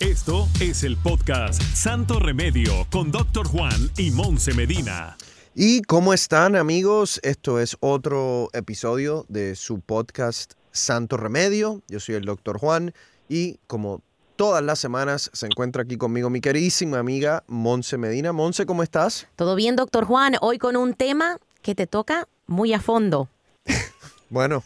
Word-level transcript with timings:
Esto 0.00 0.48
es 0.60 0.82
el 0.82 0.96
podcast 0.96 1.62
Santo 1.62 2.18
Remedio 2.18 2.86
con 2.90 3.12
Doctor 3.12 3.46
Juan 3.46 3.90
y 3.96 4.10
Monse 4.10 4.52
Medina. 4.52 5.16
¿Y 5.54 5.82
cómo 5.82 6.12
están 6.12 6.56
amigos? 6.56 7.20
Esto 7.22 7.60
es 7.60 7.76
otro 7.78 8.48
episodio 8.52 9.24
de 9.28 9.54
su 9.54 9.80
podcast 9.80 10.54
Santo 10.72 11.16
Remedio. 11.16 11.80
Yo 11.86 12.00
soy 12.00 12.16
el 12.16 12.24
Doctor 12.24 12.58
Juan 12.58 12.92
y 13.28 13.60
como 13.68 14.02
todas 14.34 14.64
las 14.64 14.80
semanas 14.80 15.30
se 15.32 15.46
encuentra 15.46 15.82
aquí 15.82 15.96
conmigo 15.96 16.28
mi 16.28 16.40
queridísima 16.40 16.98
amiga 16.98 17.44
Monse 17.46 17.96
Medina. 17.96 18.32
Monse, 18.32 18.66
¿cómo 18.66 18.82
estás? 18.82 19.28
Todo 19.36 19.54
bien, 19.54 19.76
doctor 19.76 20.06
Juan. 20.06 20.34
Hoy 20.40 20.58
con 20.58 20.76
un 20.76 20.94
tema 20.94 21.38
que 21.62 21.76
te 21.76 21.86
toca 21.86 22.26
muy 22.46 22.72
a 22.72 22.80
fondo. 22.80 23.28
bueno, 24.28 24.64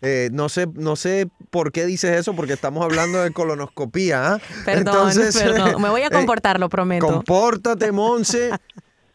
eh, 0.00 0.30
no, 0.32 0.48
sé, 0.48 0.68
no 0.74 0.96
sé 0.96 1.28
por 1.50 1.72
qué 1.72 1.86
dices 1.86 2.16
eso, 2.16 2.34
porque 2.34 2.52
estamos 2.52 2.84
hablando 2.84 3.22
de 3.22 3.32
colonoscopía. 3.32 4.34
¿ah? 4.34 4.40
Perdón, 4.64 5.12
perdón. 5.14 5.82
Me 5.82 5.88
voy 5.88 6.02
a 6.02 6.06
eh, 6.08 6.10
comportar, 6.10 6.60
lo 6.60 6.68
prometo. 6.68 7.06
Compórtate, 7.06 7.90
Monse. 7.92 8.50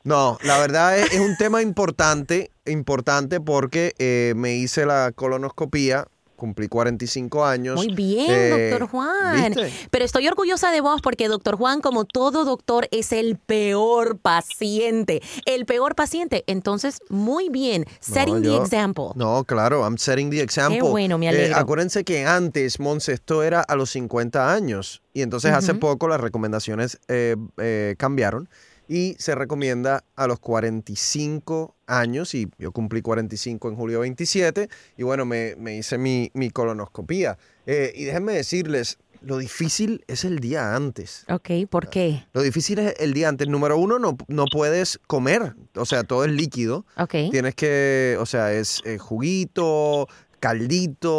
No, 0.04 0.38
la 0.44 0.60
verdad 0.60 0.98
es, 0.98 1.18
un 1.18 1.38
tema 1.38 1.62
importante, 1.62 2.52
importante 2.66 3.40
porque 3.40 3.94
eh, 4.00 4.34
me 4.36 4.56
hice 4.56 4.86
la 4.86 5.14
colonoscopía 5.16 6.08
cumplí 6.36 6.68
45 6.68 7.46
años. 7.46 7.76
Muy 7.76 7.94
bien, 7.94 8.30
eh, 8.30 8.70
doctor 8.70 8.90
Juan. 8.90 9.56
Pero 9.92 10.06
estoy 10.06 10.28
orgullosa 10.28 10.72
de 10.72 10.82
vos 10.82 11.02
porque 11.02 11.28
doctor 11.28 11.56
Juan, 11.56 11.82
como 11.82 12.06
todo 12.06 12.46
doctor, 12.46 12.88
es 12.92 13.12
el 13.12 13.38
peor 13.38 14.18
paciente. 14.18 15.22
El 15.46 15.66
peor 15.66 15.96
paciente. 15.96 16.44
Entonces, 16.48 17.00
muy 17.10 17.50
bien. 17.50 17.86
Setting 18.00 18.42
the 18.42 18.56
example. 18.56 19.06
No, 19.16 19.44
claro, 19.44 19.82
I'm 19.84 19.98
setting 19.98 20.30
the 20.30 20.42
example. 20.42 20.80
Qué 20.80 20.88
bueno, 20.88 21.18
me 21.18 21.28
eh, 21.28 21.30
alegro. 21.30 21.58
acuérdense 21.58 22.04
que 22.04 22.26
antes, 22.26 22.80
Monse, 22.80 23.14
esto 23.14 23.44
era 23.44 23.62
a 23.62 23.76
los 23.76 23.92
50 23.92 24.54
años. 24.54 25.02
Y 25.14 25.22
entonces 25.22 25.52
hace 25.52 25.76
poco 25.76 26.08
las 26.08 26.20
recomendaciones 26.20 27.00
eh, 27.08 27.96
cambiaron 27.98 28.50
y 28.88 29.16
se 29.20 29.36
recomienda 29.36 30.04
a 30.16 30.28
los 30.28 30.40
45 30.40 31.76
años 31.88 32.34
y 32.36 32.50
yo 32.58 32.72
cumplí 32.72 33.02
45 33.02 33.70
en 33.70 33.76
julio 33.76 34.00
27 34.02 34.70
y 34.98 35.04
bueno, 35.04 35.26
me, 35.26 35.56
hice 35.78 35.98
mi, 35.98 36.30
colonoscopía. 36.52 37.38
Eh, 37.66 37.94
y 37.96 38.04
déjenme 38.04 38.34
decirles, 38.34 38.98
lo 39.22 39.38
difícil 39.38 40.04
es 40.08 40.26
el 40.26 40.40
día 40.40 40.76
antes. 40.76 41.26
Ok, 41.30 41.50
¿por 41.70 41.90
qué? 41.90 42.26
Lo 42.34 42.42
difícil 42.42 42.80
es 42.80 42.96
el 43.00 43.14
día 43.14 43.30
antes. 43.30 43.48
Número 43.48 43.78
uno, 43.78 44.00
no, 44.00 44.18
no 44.28 44.46
puedes 44.52 45.00
comer, 45.08 45.56
o 45.76 45.86
sea, 45.86 46.04
todo 46.04 46.26
es 46.26 46.32
líquido. 46.32 46.86
Ok. 46.98 47.16
Tienes 47.32 47.56
que, 47.56 48.18
o 48.20 48.26
sea, 48.26 48.52
es 48.52 48.82
eh, 48.86 48.98
juguito, 48.98 50.08
caldito, 50.44 51.16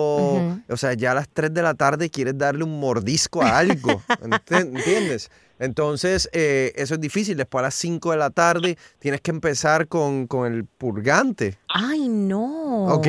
o 0.68 0.76
sea, 0.76 0.92
ya 0.92 1.12
a 1.12 1.14
las 1.14 1.30
3 1.30 1.54
de 1.54 1.62
la 1.62 1.72
tarde 1.72 2.10
quieres 2.10 2.36
darle 2.36 2.62
un 2.62 2.78
mordisco 2.78 3.40
a 3.40 3.56
algo, 3.56 4.02
¿entiendes? 4.50 5.30
Entonces, 5.58 6.28
eh, 6.32 6.72
eso 6.76 6.94
es 6.94 7.00
difícil. 7.00 7.36
Después 7.36 7.60
a 7.60 7.66
las 7.66 7.74
5 7.74 8.10
de 8.10 8.16
la 8.16 8.30
tarde 8.30 8.78
tienes 8.98 9.20
que 9.20 9.30
empezar 9.30 9.88
con, 9.88 10.28
el 10.46 10.64
purgante. 10.64 11.58
Ay, 11.76 12.08
no. 12.08 12.84
Ok, 12.84 13.08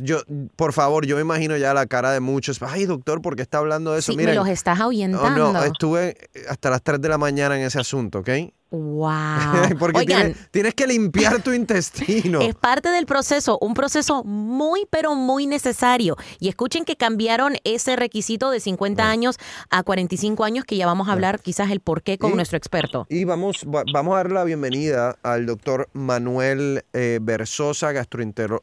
yo, 0.00 0.22
por 0.54 0.72
favor, 0.72 1.04
yo 1.04 1.16
me 1.16 1.22
imagino 1.22 1.56
ya 1.56 1.74
la 1.74 1.86
cara 1.86 2.12
de 2.12 2.20
muchos. 2.20 2.62
Ay, 2.62 2.86
doctor, 2.86 3.20
¿por 3.20 3.34
qué 3.34 3.42
está 3.42 3.58
hablando 3.58 3.92
de 3.92 3.98
eso? 3.98 4.12
Sí, 4.12 4.16
me 4.16 4.32
los 4.32 4.46
estás 4.46 4.78
ahuyentando. 4.78 5.48
Oh, 5.48 5.52
no, 5.52 5.64
estuve 5.64 6.16
hasta 6.48 6.70
las 6.70 6.80
3 6.80 7.00
de 7.00 7.08
la 7.08 7.18
mañana 7.18 7.58
en 7.58 7.64
ese 7.66 7.80
asunto, 7.80 8.20
¿ok? 8.20 8.28
Wow. 8.74 9.76
Porque 9.78 10.04
tienes, 10.50 10.74
que 10.74 10.86
limpiar 10.86 11.42
tu 11.42 11.52
intestino. 11.52 12.40
Es 12.44 12.54
parte 12.54 12.88
del 12.88 13.06
proceso, 13.06 13.58
un 13.60 13.74
proceso 13.74 14.24
muy, 14.24 14.86
pero 14.90 15.14
muy 15.14 15.46
necesario. 15.46 16.16
Y 16.40 16.48
escuchen 16.48 16.84
que 16.84 16.96
cambiaron 16.96 17.56
ese 17.64 17.96
requisito 17.96 18.50
de 18.50 18.60
50 18.60 19.08
años 19.08 19.38
a 19.70 19.82
45 19.82 20.44
años, 20.44 20.64
que 20.64 20.76
ya 20.76 20.86
vamos 20.86 21.08
a 21.08 21.12
hablar 21.12 21.40
quizás 21.40 21.70
el 21.70 21.80
por 21.80 22.02
qué 22.02 22.18
con 22.18 22.34
nuestro 22.34 22.58
experto. 22.58 23.06
Y 23.08 23.24
vamos, 23.24 23.64
vamos 23.64 24.14
a 24.14 24.16
dar 24.16 24.32
la 24.32 24.44
bienvenida 24.44 25.16
al 25.22 25.46
doctor 25.46 25.88
Manuel 25.92 26.84
eh, 26.92 27.20
Versosa, 27.22 27.92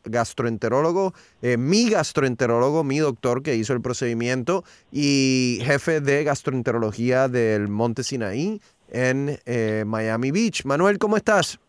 gastroenterólogo, 0.05 1.13
eh, 1.41 1.57
mi 1.57 1.89
gastroenterólogo, 1.89 2.83
mi 2.83 2.99
doctor 2.99 3.43
que 3.43 3.55
hizo 3.55 3.73
el 3.73 3.81
procedimiento 3.81 4.63
y 4.91 5.59
jefe 5.63 6.01
de 6.01 6.23
gastroenterología 6.23 7.27
del 7.27 7.67
Monte 7.67 8.03
Sinaí 8.03 8.61
en 8.91 9.37
eh, 9.45 9.83
Miami 9.85 10.31
Beach. 10.31 10.65
Manuel, 10.65 10.97
¿cómo 10.97 11.17
estás? 11.17 11.59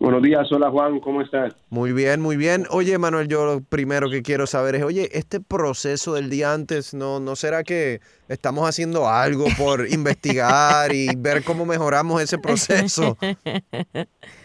Buenos 0.00 0.22
días, 0.22 0.50
hola 0.50 0.70
Juan, 0.70 0.98
¿cómo 0.98 1.22
estás? 1.22 1.54
Muy 1.70 1.92
bien, 1.92 2.20
muy 2.20 2.36
bien. 2.36 2.66
Oye, 2.70 2.98
Manuel, 2.98 3.28
yo 3.28 3.46
lo 3.46 3.60
primero 3.60 4.10
que 4.10 4.22
quiero 4.22 4.46
saber 4.46 4.74
es, 4.74 4.82
oye, 4.82 5.08
este 5.12 5.40
proceso 5.40 6.14
del 6.14 6.30
día 6.30 6.52
antes, 6.52 6.94
¿no, 6.94 7.20
no 7.20 7.36
será 7.36 7.62
que 7.62 8.00
estamos 8.28 8.68
haciendo 8.68 9.08
algo 9.08 9.46
por 9.56 9.86
investigar 9.90 10.92
y 10.92 11.14
ver 11.16 11.44
cómo 11.44 11.64
mejoramos 11.64 12.20
ese 12.20 12.38
proceso? 12.38 13.16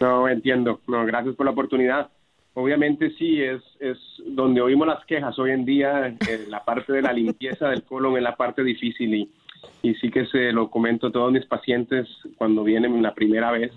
No, 0.00 0.28
entiendo. 0.28 0.80
No, 0.88 1.04
gracias 1.04 1.34
por 1.36 1.44
la 1.44 1.52
oportunidad. 1.52 2.10
Obviamente 2.60 3.10
sí, 3.12 3.42
es, 3.42 3.62
es 3.80 3.98
donde 4.26 4.60
oímos 4.60 4.86
las 4.86 5.04
quejas 5.06 5.38
hoy 5.38 5.50
en 5.50 5.64
día, 5.64 6.08
eh, 6.08 6.46
la 6.48 6.64
parte 6.64 6.92
de 6.92 7.02
la 7.02 7.12
limpieza 7.12 7.68
del 7.68 7.82
colon 7.82 8.16
es 8.16 8.22
la 8.22 8.36
parte 8.36 8.62
difícil 8.62 9.14
y 9.14 9.30
y 9.82 9.94
sí 9.94 10.10
que 10.10 10.26
se 10.26 10.52
lo 10.52 10.70
comento 10.70 11.08
a 11.08 11.12
todos 11.12 11.32
mis 11.32 11.46
pacientes 11.46 12.08
cuando 12.36 12.64
vienen 12.64 13.02
la 13.02 13.14
primera 13.14 13.50
vez, 13.50 13.72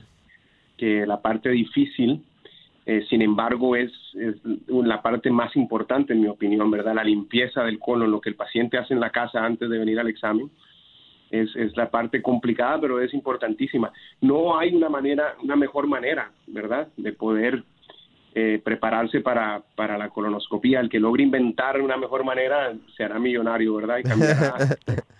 que 0.78 1.06
la 1.06 1.22
parte 1.22 1.50
difícil, 1.50 2.24
eh, 2.86 3.06
sin 3.10 3.22
embargo, 3.22 3.76
es, 3.76 3.92
la 4.68 5.02
parte 5.02 5.32
más 5.32 5.56
importante, 5.56 6.14
en 6.14 6.22
mi 6.22 6.28
opinión, 6.28 6.70
¿verdad? 6.70 6.96
La 6.96 7.04
limpieza 7.04 7.64
del 7.64 7.80
colon, 7.80 8.12
lo 8.12 8.20
que 8.20 8.30
el 8.30 8.36
paciente 8.36 8.78
hace 8.78 8.94
en 8.94 9.00
la 9.00 9.12
casa 9.12 9.44
antes 9.44 9.70
de 9.70 9.78
venir 9.78 10.00
al 10.00 10.10
examen. 10.10 10.50
Es, 11.32 11.56
es, 11.56 11.76
la 11.76 11.90
parte 11.90 12.22
complicada, 12.22 12.80
pero 12.80 13.02
es 13.02 13.12
importantísima. 13.14 13.92
No 14.22 14.58
hay 14.58 14.76
una 14.76 14.90
manera, 14.90 15.36
una 15.42 15.56
mejor 15.56 15.88
manera, 15.88 16.32
¿verdad?, 16.46 16.90
de 16.96 17.14
poder 17.14 17.64
eh, 18.36 18.62
prepararse 18.64 19.22
para, 19.22 19.62
para 19.76 19.98
la 19.98 20.10
colonoscopía. 20.10 20.80
El 20.80 20.90
que 20.90 21.00
logre 21.00 21.24
inventar 21.24 21.80
una 21.82 21.98
mejor 21.98 22.24
manera 22.24 22.74
se 22.96 23.04
hará 23.04 23.20
millonario, 23.20 23.76
¿verdad? 23.76 24.00
Y 24.00 24.04
cambiará 24.04 24.56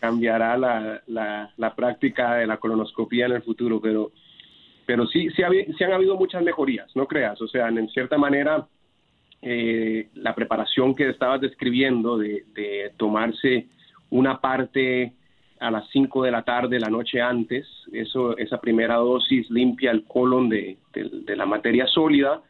cambiará 0.00 0.56
la, 0.56 1.50
la, 1.56 1.74
práctica 1.74 2.34
de 2.34 2.46
la 2.46 2.58
colonoscopía 2.58 3.26
en 3.26 3.32
el 3.32 3.42
futuro, 3.42 3.80
pero, 3.80 4.12
pero 4.84 5.06
sí, 5.06 5.28
sí, 5.30 5.42
han 5.42 5.92
habido 5.92 6.16
muchas 6.16 6.42
mejorías, 6.42 6.94
no 6.94 7.06
creas, 7.06 7.40
o 7.40 7.48
sea, 7.48 7.68
en 7.68 7.88
cierta 7.88 8.16
manera 8.18 8.66
eh, 9.42 10.08
la 10.14 10.34
preparación 10.34 10.94
que 10.94 11.08
estabas 11.08 11.40
describiendo 11.40 12.18
de, 12.18 12.44
de 12.54 12.92
tomarse 12.96 13.66
una 14.10 14.40
parte 14.40 15.15
a 15.60 15.70
las 15.70 15.88
5 15.90 16.22
de 16.24 16.30
la 16.30 16.42
tarde 16.42 16.78
la 16.78 16.90
noche 16.90 17.20
antes, 17.20 17.66
eso, 17.92 18.36
esa 18.36 18.60
primera 18.60 18.96
dosis 18.96 19.50
limpia 19.50 19.90
el 19.90 20.04
colon 20.04 20.48
de, 20.48 20.76
de 20.92 21.36
la 21.36 21.46
materia 21.46 21.86
sólida 21.86 22.42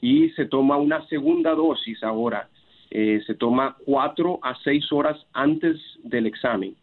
y 0.00 0.30
se 0.30 0.46
toma 0.46 0.76
una 0.76 1.06
segunda 1.08 1.54
dosis 1.54 2.02
ahora 2.02 2.48
eh, 2.90 3.20
se 3.26 3.34
toma 3.34 3.76
cuatro 3.84 4.38
a 4.42 4.54
seis 4.64 4.90
horas 4.92 5.18
antes 5.34 5.76
del 6.04 6.26
examen. 6.26 6.74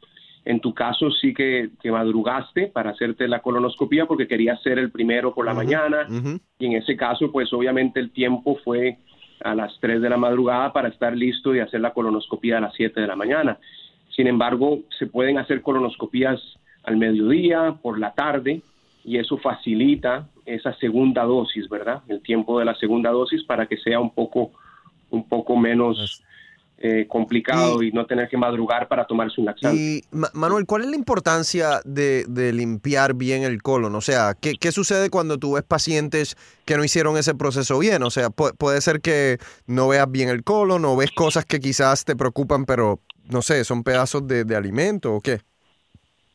En 0.44 0.60
tu 0.60 0.72
caso 0.72 1.10
sí 1.10 1.34
que, 1.34 1.72
madrugaste 1.86 2.68
para 2.68 2.92
hacerte 2.92 3.28
la 3.28 3.42
colonoscopia 3.42 4.06
porque 4.06 4.28
querías 4.28 4.62
ser 4.62 4.78
el 4.78 4.92
primero 4.92 5.34
por 5.34 5.46
la 5.46 5.56
mañana 5.56 6.08
y 6.60 6.66
en 6.68 6.74
ese 6.74 6.96
caso 6.96 7.32
pues 7.32 7.52
obviamente 7.54 8.00
el 8.00 8.12
tiempo 8.12 8.60
fue 8.64 9.00
a 9.44 9.56
las 9.56 9.76
3 9.80 10.02
de 10.02 10.10
la 10.10 10.18
madrugada 10.18 10.72
para 10.72 10.90
estar 10.90 11.16
listo 11.18 11.56
y 11.56 11.60
hacer 11.60 11.82
la 11.82 11.94
colonoscopia 11.94 12.60
a 12.60 12.62
las 12.62 12.76
7 12.76 13.02
de 13.02 13.08
la 13.08 13.16
mañana. 13.16 13.58
Sin 14.16 14.28
embargo, 14.28 14.80
se 14.98 15.08
pueden 15.08 15.38
hacer 15.38 15.62
colonoscopías 15.62 16.40
al 16.84 16.98
mediodía, 16.98 17.76
por 17.82 18.00
la 18.00 18.14
tarde, 18.14 18.62
y 19.04 19.18
eso 19.18 19.38
facilita 19.38 20.28
esa 20.46 20.74
segunda 20.76 21.24
dosis, 21.24 21.68
¿verdad? 21.68 22.02
El 22.08 22.22
tiempo 22.22 22.60
de 22.60 22.66
la 22.66 22.76
segunda 22.76 23.12
dosis 23.12 23.44
para 23.44 23.66
que 23.66 23.78
sea 23.78 24.00
un 24.00 24.12
poco 24.12 24.52
un 25.10 25.28
poco 25.28 25.56
menos 25.56 26.24
eh, 26.78 27.08
complicado 27.08 27.82
y, 27.82 27.92
no 27.92 28.06
tener 28.06 28.28
que 28.28 28.38
madrugar 28.38 28.88
para 28.90 29.06
tomarse 29.06 29.40
un 29.40 29.46
laxante. 29.46 29.78
Y 29.78 30.04
Manuel, 30.34 30.66
¿cuál 30.66 30.84
es 30.84 30.90
la 30.90 30.98
importancia 30.98 31.80
de, 31.86 32.26
limpiar 32.54 33.14
bien 33.14 33.44
el 33.44 33.62
colon? 33.62 33.96
O 33.96 34.02
sea, 34.02 34.34
¿qué, 34.40 34.56
¿qué, 34.60 34.72
sucede 34.72 35.10
cuando 35.10 35.38
tú 35.38 35.54
ves 35.54 35.64
pacientes 35.64 36.36
que 36.66 36.76
no 36.76 36.84
hicieron 36.84 37.18
ese 37.18 37.34
proceso 37.34 37.80
bien? 37.80 38.04
O 38.04 38.10
sea, 38.10 38.30
puede 38.30 38.82
ser 38.82 39.00
que 39.00 39.38
no 39.68 39.88
veas 39.88 40.12
bien 40.12 40.28
el 40.28 40.44
colon 40.44 40.84
o 40.84 40.98
ves 40.98 41.12
cosas 41.12 41.46
que 41.46 41.60
quizás 41.60 42.04
te 42.04 42.16
preocupan, 42.16 42.66
pero 42.66 43.00
no 43.30 43.42
sé, 43.42 43.64
son 43.64 43.84
pedazos 43.84 44.28
de, 44.28 44.44
de 44.44 44.56
alimento 44.56 45.14
o 45.14 45.22
qué. 45.22 45.40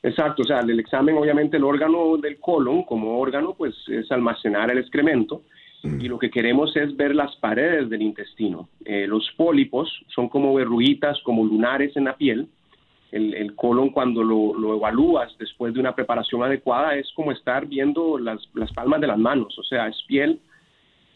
Exacto, 0.02 0.42
o 0.42 0.46
sea, 0.46 0.60
el 0.60 0.80
examen 0.80 1.18
obviamente 1.18 1.58
el 1.58 1.64
órgano 1.64 2.16
del 2.16 2.40
colon 2.40 2.84
como 2.84 3.20
órgano 3.20 3.54
pues 3.54 3.74
es 3.88 4.10
almacenar 4.10 4.70
el 4.70 4.78
excremento 4.78 5.42
y 5.82 6.08
lo 6.08 6.18
que 6.18 6.30
queremos 6.30 6.76
es 6.76 6.94
ver 6.96 7.14
las 7.14 7.34
paredes 7.36 7.88
del 7.88 8.02
intestino. 8.02 8.68
Eh, 8.84 9.06
los 9.06 9.30
pólipos 9.36 9.88
son 10.14 10.28
como 10.28 10.54
verruguitas, 10.54 11.18
como 11.22 11.44
lunares 11.44 11.96
en 11.96 12.04
la 12.04 12.16
piel. 12.16 12.48
El, 13.12 13.56
colon 13.56 13.90
cuando 13.90 14.22
lo, 14.22 14.76
evalúas 14.76 15.36
después 15.38 15.74
de 15.74 15.80
una 15.80 15.96
preparación 15.96 16.44
adecuada 16.44 16.94
es 16.94 17.10
como 17.16 17.32
estar 17.32 17.66
viendo 17.66 18.18
las, 18.18 18.40
las 18.54 18.72
palmas 18.72 19.00
de 19.00 19.08
las 19.08 19.18
manos, 19.18 19.58
o 19.58 19.64
sea, 19.64 19.88
es 19.88 20.00
piel 20.06 20.40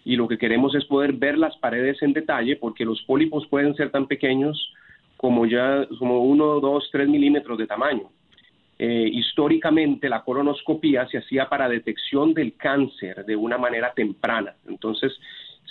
y 0.04 0.16
lo 0.16 0.28
que 0.28 0.38
queremos 0.38 0.74
es 0.74 0.84
poder 0.84 1.12
ver 1.12 1.38
las 1.38 1.56
paredes 1.58 2.02
en 2.02 2.12
detalle 2.12 2.56
porque 2.56 2.84
los 2.84 3.00
pólipos 3.02 3.46
pueden 3.46 3.74
ser 3.74 3.90
tan 3.90 4.06
pequeños 4.06 4.72
como 5.16 5.46
ya 5.46 5.86
como 5.98 6.24
uno, 6.24 6.60
dos, 6.60 6.88
tres 6.92 7.08
milímetros 7.08 7.56
de 7.58 7.66
tamaño. 7.66 8.10
Eh, 8.86 9.08
históricamente 9.10 10.10
la 10.10 10.22
colonoscopía 10.22 11.08
se 11.08 11.16
hacía 11.16 11.48
para 11.48 11.70
detección 11.70 12.34
del 12.34 12.54
cáncer 12.54 13.24
de 13.24 13.34
una 13.34 13.56
manera 13.56 13.94
temprana. 13.94 14.56
Entonces 14.68 15.10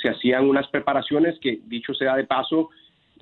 se 0.01 0.09
hacían 0.09 0.49
unas 0.49 0.67
preparaciones 0.69 1.37
que, 1.39 1.61
dicho 1.67 1.93
sea 1.93 2.15
de 2.15 2.23
paso, 2.23 2.71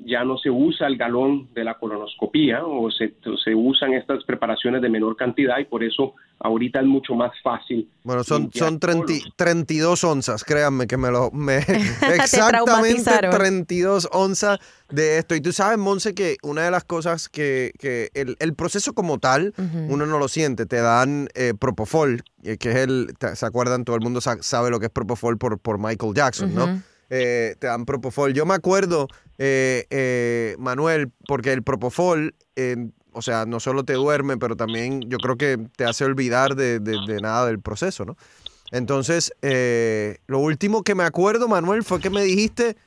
ya 0.06 0.24
no 0.24 0.38
se 0.38 0.50
usa 0.50 0.88
el 0.88 0.98
galón 0.98 1.50
de 1.53 1.63
la 1.63 1.77
colonoscopía 1.77 2.65
o 2.65 2.89
se, 2.92 3.13
se 3.44 3.53
usan 3.56 3.94
estas 3.94 4.24
preparaciones 4.24 4.81
de 4.81 4.89
menor 4.89 5.15
cantidad 5.15 5.59
y 5.59 5.65
por 5.65 5.83
eso 5.83 6.15
ahorita 6.39 6.80
es 6.80 6.86
mucho 6.86 7.13
más 7.13 7.31
fácil. 7.44 7.88
Bueno, 8.03 8.24
son, 8.24 8.51
son 8.53 8.80
32 8.80 10.03
onzas, 10.03 10.44
créanme 10.44 10.88
que 10.88 10.98
me 10.98 11.12
lo... 11.12 11.31
Me, 11.31 11.57
exactamente 12.15 13.12
32 13.30 14.09
onzas 14.12 14.59
de 14.89 15.19
esto. 15.19 15.36
Y 15.36 15.42
tú 15.42 15.51
sabes, 15.51 15.77
Monse, 15.77 16.15
que 16.15 16.38
una 16.42 16.63
de 16.63 16.71
las 16.71 16.83
cosas 16.83 17.30
que, 17.30 17.71
que 17.80 18.09
el, 18.13 18.36
el 18.39 18.54
proceso 18.56 18.94
como 18.94 19.19
tal, 19.19 19.54
uno 19.88 20.06
no 20.06 20.18
lo 20.18 20.27
siente, 20.27 20.65
te 20.65 20.77
dan 20.77 21.27
eh, 21.36 21.54
Propofol, 21.57 22.24
eh, 22.44 22.57
que 22.57 22.71
es 22.71 22.77
el, 22.77 23.13
¿se 23.36 23.45
acuerdan? 23.45 23.86
Todo 23.86 23.95
el 23.95 24.01
mundo 24.01 24.19
sabe 24.21 24.69
lo 24.71 24.80
que 24.80 24.88
es 24.88 24.92
Propofol 24.92 25.38
por, 25.38 25.59
por 25.59 25.77
Michael 25.77 26.13
Jackson, 26.15 26.56
¿no? 26.56 26.81
Eh, 27.13 27.57
te 27.59 27.67
dan 27.67 27.83
Propofol. 27.83 28.33
Yo 28.33 28.45
me 28.45 28.53
acuerdo, 28.53 29.09
eh, 29.37 29.85
eh, 29.89 30.55
Manuel, 30.57 31.11
porque 31.27 31.51
el 31.51 31.61
Propofol, 31.61 32.35
o 33.11 33.21
sea, 33.21 33.45
no 33.45 33.59
solo 33.59 33.83
te 33.83 33.93
duerme, 33.93 34.37
pero 34.37 34.55
también 34.55 35.01
yo 35.09 35.17
creo 35.17 35.35
que 35.35 35.59
te 35.75 35.83
hace 35.83 36.05
olvidar 36.05 36.55
de, 36.55 36.79
de 36.79 37.19
nada 37.21 37.47
del 37.47 37.59
proceso, 37.59 38.05
¿no? 38.05 38.15
Entonces, 38.71 39.33
lo 40.27 40.39
último 40.39 40.83
que 40.83 40.95
me 40.95 41.03
acuerdo, 41.03 41.49
Manuel, 41.49 41.83
fue 41.83 41.99
que 41.99 42.09
me 42.09 42.23
dijiste, 42.23 42.77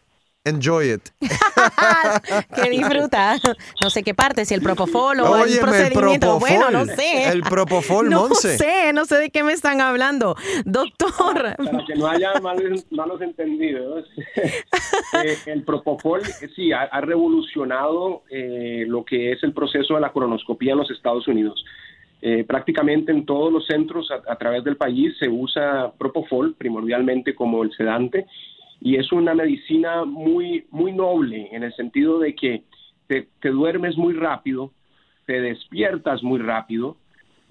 Enjoy 0.46 0.93
it. 0.93 1.00
que 2.55 2.69
disfruta. 2.69 3.37
No 3.82 3.88
sé 3.88 4.02
qué 4.02 4.12
parte, 4.12 4.44
si 4.44 4.52
el 4.52 4.61
propofol 4.61 5.20
o 5.20 5.43
el 5.43 5.58
procedimiento. 5.58 6.38
bueno, 6.38 6.70
no 6.70 6.85
sé. 6.85 7.31
El 7.31 7.41
propofol, 7.41 8.11
No 8.14 8.29
sé, 8.35 8.93
no 8.93 9.06
sé 9.06 9.17
de 9.17 9.31
qué 9.31 9.43
me 9.43 9.55
están 9.55 9.81
hablando. 9.81 10.37
Doctor. 10.67 11.56
Para 11.56 11.85
que 11.87 11.94
no 11.94 12.06
haya 12.06 12.35
malos, 12.43 12.85
malos 12.91 13.20
entendidos. 13.23 14.06
Eh, 15.25 15.37
el 15.46 15.62
propofol, 15.62 16.23
sí, 16.56 16.73
ha, 16.73 17.00
revolucionado 17.00 18.25
eh, 18.31 18.85
lo 18.87 19.05
que 19.05 19.31
es 19.32 19.43
el 19.44 19.52
proceso 19.52 19.94
de 19.94 20.00
la 20.00 20.11
colonoscopía 20.11 20.73
en 20.73 20.79
los 20.79 20.91
Estados 20.91 21.29
Unidos. 21.29 21.64
Eh, 22.20 22.43
prácticamente 22.44 23.12
en 23.12 23.25
todos 23.25 23.52
los 23.52 23.64
centros 23.67 24.11
a, 24.11 24.32
a, 24.32 24.37
través 24.37 24.64
del 24.64 24.76
país 24.76 25.14
se 25.19 25.29
usa 25.29 25.93
propofol 25.96 26.55
primordialmente 26.55 27.35
como 27.35 27.62
el 27.62 27.73
sedante 27.76 28.26
y 28.80 28.96
es 28.96 29.12
una 29.12 29.34
medicina 29.34 30.04
muy, 30.04 30.66
muy 30.70 30.92
noble 30.92 31.48
en 31.52 31.62
el 31.62 31.74
sentido 31.74 32.18
de 32.18 32.34
que 32.34 32.64
te, 33.06 33.28
duermes 33.50 33.96
muy 33.96 34.14
rápido, 34.14 34.72
te 35.26 35.40
despiertas 35.40 36.22
muy 36.22 36.38
rápido, 36.38 36.96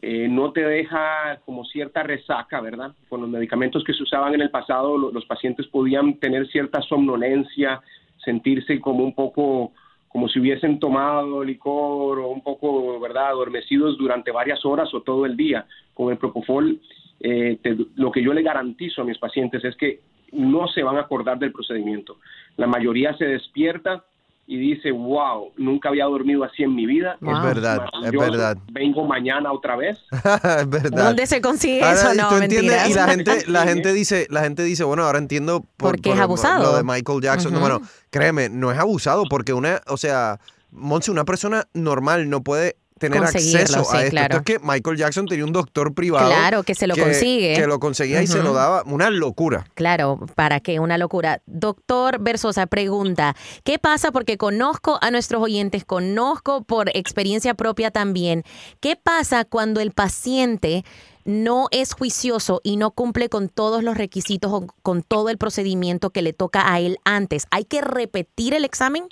eh, 0.02 0.28
no 0.28 0.52
te 0.52 0.62
deja 0.62 1.40
como 1.46 1.64
cierta 1.66 2.04
resaca, 2.04 2.60
¿verdad? 2.60 2.94
Con 3.10 3.22
los 3.22 3.30
medicamentos 3.30 3.84
que 3.84 3.94
se 3.94 4.04
usaban 4.04 4.34
en 4.34 4.42
el 4.42 4.50
pasado, 4.50 4.98
los 4.98 5.26
pacientes 5.26 5.68
podían 5.68 6.16
tener 6.16 6.48
cierta 6.48 6.82
somnolencia, 6.82 7.82
sentirse 8.24 8.80
como 8.80 9.04
un 9.04 9.16
poco 9.16 9.72
como 10.14 10.30
si 10.30 10.40
hubiesen 10.40 10.78
tomado 10.78 11.44
licor 11.44 12.20
o 12.20 12.30
un 12.30 12.42
poco, 12.42 13.00
¿verdad?, 13.00 13.30
adormecidos 13.30 13.98
durante 13.98 14.30
varias 14.30 14.64
horas 14.64 14.94
o 14.94 15.02
todo 15.02 15.26
el 15.26 15.36
día. 15.36 15.66
Con 15.96 16.12
el 16.12 16.20
Propofol, 16.20 16.80
eh, 17.20 17.58
lo 17.96 18.12
que 18.12 18.22
yo 18.22 18.32
le 18.32 18.44
garantizo 18.44 19.02
a 19.02 19.06
mis 19.06 19.18
pacientes 19.18 19.66
es 19.66 19.76
que 19.76 20.02
no 20.34 20.68
se 20.68 20.84
van 20.84 20.98
a 20.98 21.02
acordar 21.02 21.40
del 21.40 21.52
procedimiento. 21.52 22.18
La 22.58 22.68
mayoría 22.68 23.16
se 23.18 23.26
despierta 23.26 24.04
y 24.46 24.58
dice, 24.58 24.92
wow, 24.92 25.54
nunca 25.56 25.90
había 25.90 26.04
dormido 26.06 26.44
así 26.44 26.64
en 26.64 26.76
mi 26.76 26.86
vida. 26.86 27.18
Es 27.22 27.44
verdad, 27.44 27.86
es 28.04 28.12
verdad. 28.12 28.58
Vengo 28.72 29.06
mañana 29.06 29.54
otra 29.54 29.78
vez. 29.78 29.98
es 30.12 30.70
verdad. 30.70 31.06
¿Dónde 31.06 31.26
se 31.28 31.40
consigue 31.40 31.80
eso? 31.80 32.14
No, 32.14 32.38
entiendes, 32.38 32.90
y 32.90 32.94
la 32.94 33.08
gente, 33.08 33.44
la 33.48 33.64
gente 33.68 33.94
dice, 33.94 34.28
la 34.30 34.42
gente 34.42 34.64
dice, 34.64 34.84
bueno, 34.84 35.04
ahora 35.04 35.20
entiendo 35.20 35.66
por, 35.78 36.02
qué 36.02 36.12
es 36.12 36.20
abusado. 36.20 36.72
lo 36.72 36.78
de 36.78 36.84
Michael 36.84 37.22
Jackson. 37.22 37.58
bueno, 37.60 37.82
créeme, 38.10 38.50
no 38.50 38.72
es 38.72 38.78
abusado 38.78 39.24
porque 39.30 39.54
una, 39.54 39.82
o 39.88 39.96
sea, 39.96 40.40
Monse, 40.72 41.12
una 41.12 41.24
persona 41.24 41.68
normal 41.74 42.30
no 42.30 42.44
puede 42.44 42.76
tener 43.10 43.24
acceso 43.24 43.92
a 43.92 44.04
esto. 44.04 44.38
es 44.38 44.42
que 44.44 44.60
Michael 44.60 44.98
Jackson 44.98 45.26
tenía 45.26 45.46
un 45.46 45.52
doctor 45.52 45.94
privado. 45.94 46.28
Claro, 46.28 46.64
que 46.64 46.76
se 46.76 46.88
lo 46.88 46.96
consigue. 46.96 47.54
Que 47.56 47.68
lo 47.68 47.80
conseguía 47.80 48.22
y 48.22 48.28
se 48.28 48.42
lo 48.42 48.54
daba. 48.54 48.84
Una 48.86 49.10
locura. 49.10 49.66
Claro, 49.76 50.20
¿para 50.36 50.60
qué? 50.60 50.80
Una 50.80 50.98
locura. 50.98 51.42
Doctor 51.46 52.20
Versosa 52.20 52.68
pregunta, 52.68 53.36
¿qué 53.64 53.80
pasa? 53.80 54.12
Porque 54.12 54.38
conozco 54.38 54.98
a 55.02 55.12
nuestros 55.12 55.42
oyentes, 55.42 55.86
conozco 55.86 56.64
por 56.64 56.90
experiencia 56.96 57.54
propia 57.54 57.92
también. 57.92 58.44
¿Qué 58.80 58.96
pasa 58.96 59.46
cuando 59.46 59.80
el 59.80 59.92
paciente 59.92 60.84
no 61.26 61.68
es 61.72 61.94
juicioso 61.94 62.60
y 62.64 62.78
no 62.78 62.92
cumple 62.92 63.30
con 63.30 63.50
todos 63.50 63.84
los 63.84 63.98
requisitos 63.98 64.52
o 64.52 64.68
con 64.82 65.04
todo 65.04 65.30
el 65.30 65.38
procedimiento 65.38 66.10
que 66.10 66.22
le 66.22 66.34
toca 66.34 66.72
a 66.72 66.80
él 66.80 66.98
antes? 67.06 67.48
¿Hay 67.52 67.66
que 67.66 67.82
repetir 67.82 68.54
el 68.54 68.66
examen? 68.66 69.04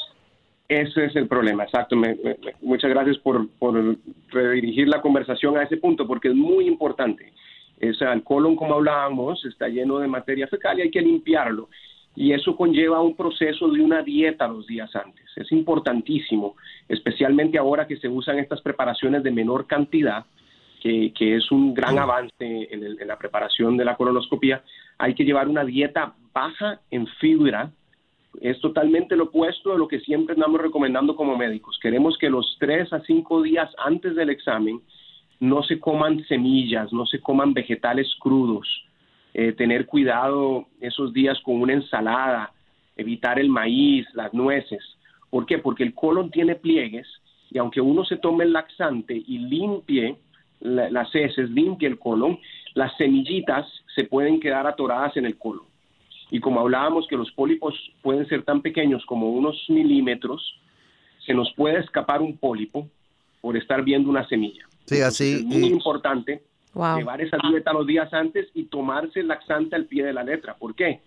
Ese 0.72 1.04
es 1.04 1.16
el 1.18 1.28
problema, 1.28 1.66
exacto. 1.66 1.98
muchas 2.62 2.90
gracias 2.90 3.18
por, 3.18 3.46
redirigir 4.30 4.88
la 4.88 5.02
conversación 5.02 5.58
a 5.58 5.64
ese 5.64 5.76
punto, 5.76 6.08
porque 6.08 6.30
es 6.30 6.34
muy 6.34 6.66
importante. 6.66 7.34
O 7.84 7.94
sea, 7.94 8.14
el 8.14 8.24
colon, 8.24 8.56
como 8.56 8.76
hablábamos, 8.76 9.44
está 9.44 9.68
lleno 9.68 10.00
de 10.00 10.08
materia 10.08 10.48
fecal 10.48 10.80
y 10.80 10.84
hay 10.84 10.90
que 10.90 11.02
limpiarlo. 11.02 11.68
Y 12.16 12.32
eso 12.32 12.56
conlleva 12.56 13.02
un 13.02 13.18
proceso 13.18 13.68
de 13.68 13.82
una 13.82 14.02
dieta 14.02 14.48
los 14.48 14.66
días 14.66 14.96
antes. 14.96 15.26
Es 15.36 15.52
importantísimo, 15.52 16.56
especialmente 16.88 17.58
ahora 17.58 17.86
que 17.86 17.98
se 17.98 18.08
usan 18.08 18.40
estas 18.40 18.62
preparaciones 18.62 19.24
de 19.24 19.32
menor 19.32 19.68
cantidad, 19.68 20.26
que, 20.82 21.12
es 21.20 21.52
un 21.52 21.74
gran 21.74 22.00
avance 22.00 22.32
en, 22.40 22.82
en 22.82 23.08
la 23.10 23.18
preparación 23.18 23.76
de 23.76 23.84
la 23.84 23.98
colonoscopia. 23.98 24.64
Hay 24.98 25.16
que 25.16 25.26
llevar 25.26 25.50
una 25.50 25.66
dieta 25.66 26.14
baja 26.34 26.80
en 26.92 27.08
fibra, 27.20 27.72
es 28.40 28.60
totalmente 28.62 29.16
lo 29.16 29.26
opuesto 29.26 29.72
de 29.72 29.78
lo 29.78 29.88
que 29.88 30.00
siempre 30.00 30.36
estamos 30.36 30.62
recomendando 30.62 31.16
como 31.16 31.38
médicos. 31.38 31.78
Queremos 31.82 32.18
que 32.18 32.30
los 32.30 32.56
tres 32.60 32.92
a 32.94 33.02
cinco 33.02 33.42
días 33.42 33.70
antes 33.78 34.16
del 34.16 34.30
examen 34.30 34.82
no 35.40 35.64
se 35.64 35.80
coman 35.80 36.24
semillas, 36.26 36.94
no 36.94 37.06
se 37.06 37.20
coman 37.20 37.54
vegetales 37.54 38.08
crudos, 38.20 38.68
eh, 39.34 39.54
tener 39.54 39.86
cuidado 39.86 40.68
esos 40.80 41.14
días 41.14 41.40
con 41.42 41.62
una 41.62 41.74
ensalada, 41.74 42.54
evitar 42.96 43.40
el 43.40 43.50
maíz, 43.50 44.08
las 44.14 44.34
nueces. 44.34 44.84
¿Por 45.30 45.46
qué? 45.46 45.58
Porque 45.58 45.84
el 45.84 45.94
colon 45.94 46.30
tiene 46.30 46.56
pliegues 46.56 47.08
y 47.50 47.58
aunque 47.58 47.82
uno 47.82 48.06
se 48.06 48.18
tome 48.18 48.46
el 48.46 48.54
laxante 48.54 49.14
y 49.14 49.40
limpie 49.40 50.16
las 50.60 51.14
heces, 51.16 51.50
limpie 51.50 51.88
el 51.88 51.98
colon, 51.98 52.40
las 52.76 52.96
semillitas 52.98 53.66
se 53.96 54.04
pueden 54.04 54.40
quedar 54.40 54.68
atoradas 54.68 55.18
en 55.18 55.26
el 55.26 55.38
colon. 55.38 55.71
Y 56.32 56.40
como 56.40 56.62
hablábamos 56.62 57.08
que 57.08 57.18
los 57.18 57.30
pólipos 57.34 57.76
pueden 58.02 58.26
ser 58.28 58.44
tan 58.44 58.62
pequeños 58.62 59.06
como 59.06 59.30
unos 59.30 59.64
milímetros, 59.68 60.42
se 61.26 61.34
nos 61.34 61.54
puede 61.54 61.80
escapar 61.80 62.22
un 62.22 62.38
pólipo 62.38 62.88
por 63.42 63.58
estar 63.58 63.84
viendo 63.84 64.10
una 64.10 64.28
semilla. 64.28 64.66
Sí, 64.86 65.02
así. 65.02 65.34
Es 65.34 65.44
muy 65.44 65.66
importante 65.66 66.42
llevar 66.74 67.22
esa 67.22 67.38
dieta 67.50 67.74
los 67.74 67.86
días 67.86 68.12
antes 68.14 68.48
y 68.56 68.64
tomarse 68.64 69.20
el 69.20 69.28
laxante 69.28 69.76
al 69.76 69.86
pie 69.86 70.06
de 70.06 70.14
la 70.14 70.24
letra. 70.24 70.56
¿Por 70.56 70.74
qué? 70.74 71.02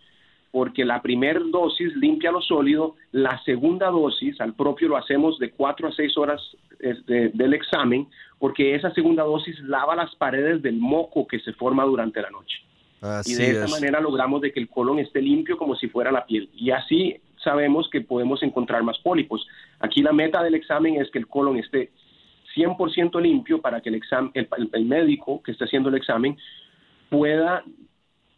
Porque 0.53 0.85
la 0.85 1.01
primera 1.01 1.41
dosis 1.41 1.97
limpia 1.97 2.31
lo 2.31 2.43
sólido, 2.43 2.95
la 3.11 3.43
segunda 3.45 3.89
dosis, 3.89 4.39
al 4.43 4.55
propio 4.55 4.89
lo 4.89 4.99
hacemos 4.99 5.39
de 5.39 5.51
cuatro 5.51 5.89
a 5.89 5.93
seis 5.93 6.17
horas 6.19 6.41
del 6.79 7.55
examen, 7.55 8.07
porque 8.39 8.75
esa 8.75 8.93
segunda 8.93 9.23
dosis 9.23 9.59
lava 9.61 9.97
las 9.97 10.15
paredes 10.17 10.61
del 10.61 10.77
moco 10.77 11.27
que 11.27 11.41
se 11.41 11.55
forma 11.55 11.83
durante 11.85 12.21
la 12.21 12.31
noche 12.31 12.59
y 13.25 13.35
de 13.35 13.51
esa 13.51 13.69
manera 13.69 14.01
logramos 14.01 14.41
de 14.41 14.53
que 14.53 14.61
el 14.61 14.69
colon 14.69 14.99
esté 14.99 15.21
limpio 15.21 15.57
como 15.57 15.77
si 15.77 15.89
fuera 15.89 16.11
la 16.11 16.25
piel. 16.25 16.49
Y 16.55 16.71
así 16.71 17.21
sabemos 17.43 17.89
que 17.91 18.01
podemos 18.01 18.43
encontrar 18.43 18.83
más 18.83 18.99
pólipos. 18.99 19.47
Aquí 19.81 20.03
la 20.03 20.13
meta 20.13 20.43
del 20.43 20.55
examen 20.55 21.01
es 21.01 21.11
que 21.11 21.19
el 21.19 21.29
colon 21.29 21.59
esté 21.59 21.91
100% 22.57 23.21
limpio 23.21 23.61
para 23.61 23.81
que 23.81 23.91
el, 23.91 23.97
examen, 23.97 24.33
el, 24.35 24.85
médico 24.85 25.43
que 25.43 25.53
esté 25.53 25.65
haciendo 25.65 25.89
el 25.89 25.97
examen 25.97 26.37
pueda 27.11 27.65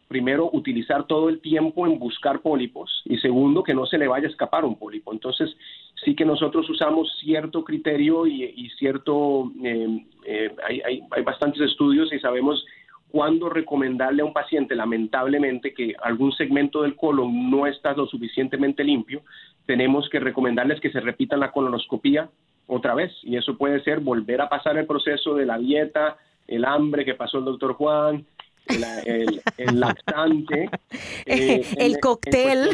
primero 0.07 0.49
utilizar 0.51 1.05
todo 1.05 1.29
el 1.29 1.41
tiempo 1.41 1.85
en 1.85 1.99
buscar 1.99 2.41
pólipos 2.41 3.01
y 3.05 3.17
segundo 3.17 3.61
que 3.61 3.73
no 3.73 3.85
se 3.85 3.97
le 3.97 4.07
vaya 4.07 4.27
a 4.27 4.31
escapar 4.31 4.63
un 4.65 4.77
pólipo. 4.77 5.11
Entonces 5.11 5.55
sí 6.03 6.15
que 6.15 6.25
nosotros 6.25 6.69
usamos 6.69 7.11
cierto 7.19 7.63
criterio 7.63 8.25
y, 8.25 8.69
cierto, 8.77 9.51
eh, 9.63 10.05
eh, 10.25 10.55
hay, 10.65 10.81
hay, 10.81 11.01
hay, 11.11 11.23
bastantes 11.23 11.61
estudios 11.61 12.11
y 12.13 12.19
sabemos 12.19 12.65
cuándo 13.11 13.49
recomendarle 13.49 14.21
a 14.21 14.25
un 14.25 14.33
paciente, 14.33 14.75
lamentablemente, 14.75 15.73
que 15.73 15.95
algún 16.01 16.31
segmento 16.33 16.81
del 16.81 16.95
colon 16.95 17.49
no 17.49 17.67
está 17.67 17.93
lo 17.93 18.05
suficientemente 18.05 18.83
limpio, 18.83 19.21
tenemos 19.65 20.09
que 20.09 20.19
recomendarles 20.19 20.79
que 20.79 20.91
se 20.91 20.99
repitan 20.99 21.39
la 21.39 21.51
colonoscopía 21.51 22.29
otra 22.67 22.95
vez. 22.95 23.11
Y 23.23 23.37
eso 23.37 23.57
puede 23.57 23.81
ser 23.83 23.99
volver 23.99 24.41
a 24.41 24.49
pasar 24.49 24.77
el 24.77 24.85
proceso 24.85 25.35
de 25.35 25.45
la 25.45 25.57
dieta, 25.57 26.17
el 26.47 26.65
hambre 26.65 27.05
que 27.05 27.15
pasó 27.15 27.39
el 27.39 27.45
doctor 27.45 27.73
Juan, 27.73 28.25
el, 28.69 29.41
el, 29.57 29.79
lactante. 29.79 30.69
Eh, 31.25 31.65
el 31.77 31.99
cóctel. 31.99 32.69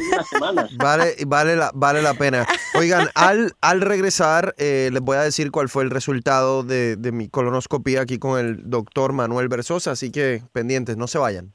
Vale, 0.77 1.15
vale, 1.25 1.55
la, 1.55 1.71
vale 1.73 2.01
la 2.01 2.13
pena. 2.13 2.45
Oigan, 2.75 3.09
al, 3.15 3.53
al 3.61 3.81
regresar, 3.81 4.53
eh, 4.57 4.89
les 4.91 5.01
voy 5.01 5.17
a 5.17 5.21
decir 5.21 5.51
cuál 5.51 5.69
fue 5.69 5.83
el 5.83 5.89
resultado 5.89 6.63
de, 6.63 6.95
de 6.95 7.11
mi 7.11 7.29
colonoscopía 7.29 8.01
aquí 8.01 8.19
con 8.19 8.39
el 8.39 8.69
doctor 8.69 9.13
Manuel 9.13 9.47
Versosa, 9.47 9.91
así 9.91 10.11
que 10.11 10.43
pendientes, 10.51 10.97
no 10.97 11.07
se 11.07 11.17
vayan. 11.17 11.53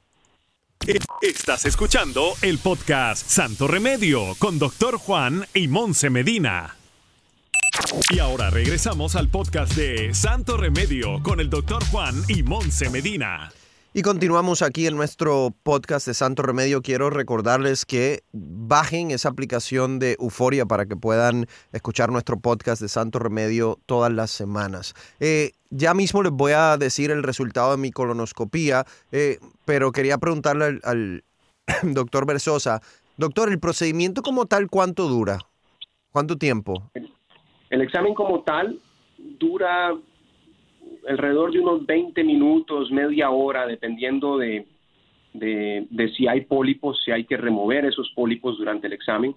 Estás 1.21 1.65
escuchando 1.65 2.33
el 2.41 2.57
podcast 2.57 3.25
Santo 3.27 3.67
Remedio 3.67 4.35
con 4.39 4.59
Doctor 4.59 4.97
Juan 4.97 5.45
y 5.53 5.67
Monse 5.67 6.09
Medina. 6.09 6.75
Y 8.09 8.19
ahora 8.19 8.49
regresamos 8.49 9.15
al 9.15 9.29
podcast 9.29 9.73
de 9.75 10.13
Santo 10.13 10.57
Remedio 10.57 11.21
con 11.21 11.39
el 11.39 11.49
Doctor 11.49 11.83
Juan 11.85 12.23
y 12.27 12.43
Monse 12.43 12.89
Medina. 12.89 13.51
Y 13.91 14.03
continuamos 14.03 14.61
aquí 14.61 14.85
en 14.85 14.95
nuestro 14.95 15.51
podcast 15.63 16.05
de 16.05 16.13
Santo 16.13 16.43
Remedio. 16.43 16.83
Quiero 16.83 17.09
recordarles 17.09 17.87
que 17.87 18.19
bajen 18.31 19.09
esa 19.09 19.29
aplicación 19.29 19.97
de 19.97 20.15
Euforia 20.19 20.67
para 20.67 20.85
que 20.85 20.95
puedan 20.95 21.47
escuchar 21.73 22.11
nuestro 22.11 22.39
podcast 22.39 22.83
de 22.83 22.87
Santo 22.87 23.17
Remedio 23.17 23.79
todas 23.87 24.13
las 24.13 24.29
semanas. 24.29 24.93
Eh, 25.19 25.53
ya 25.71 25.95
mismo 25.95 26.21
les 26.21 26.31
voy 26.31 26.51
a 26.51 26.77
decir 26.77 27.09
el 27.09 27.23
resultado 27.23 27.71
de 27.71 27.77
mi 27.77 27.89
colonoscopía, 27.89 28.85
eh, 29.11 29.39
pero 29.65 29.91
quería 29.91 30.19
preguntarle 30.19 30.65
al, 30.65 30.81
al 30.83 31.23
doctor 31.81 32.27
Versosa, 32.27 32.81
doctor, 33.17 33.49
¿el 33.49 33.59
procedimiento 33.59 34.21
como 34.21 34.45
tal 34.45 34.69
cuánto 34.69 35.07
dura? 35.07 35.39
¿Cuánto 36.11 36.37
tiempo? 36.37 36.91
El 37.71 37.81
examen 37.81 38.13
como 38.13 38.43
tal 38.43 38.79
dura 39.17 39.95
alrededor 41.07 41.51
de 41.51 41.59
unos 41.59 41.85
20 41.85 42.23
minutos, 42.23 42.91
media 42.91 43.29
hora, 43.29 43.65
dependiendo 43.67 44.37
de, 44.37 44.65
de, 45.33 46.13
si 46.15 46.27
hay 46.27 46.41
pólipos, 46.41 47.01
si 47.03 47.11
hay 47.11 47.25
que 47.25 47.37
remover 47.37 47.85
esos 47.85 48.11
pólipos 48.15 48.57
durante 48.57 48.87
el 48.87 48.93
examen. 48.93 49.35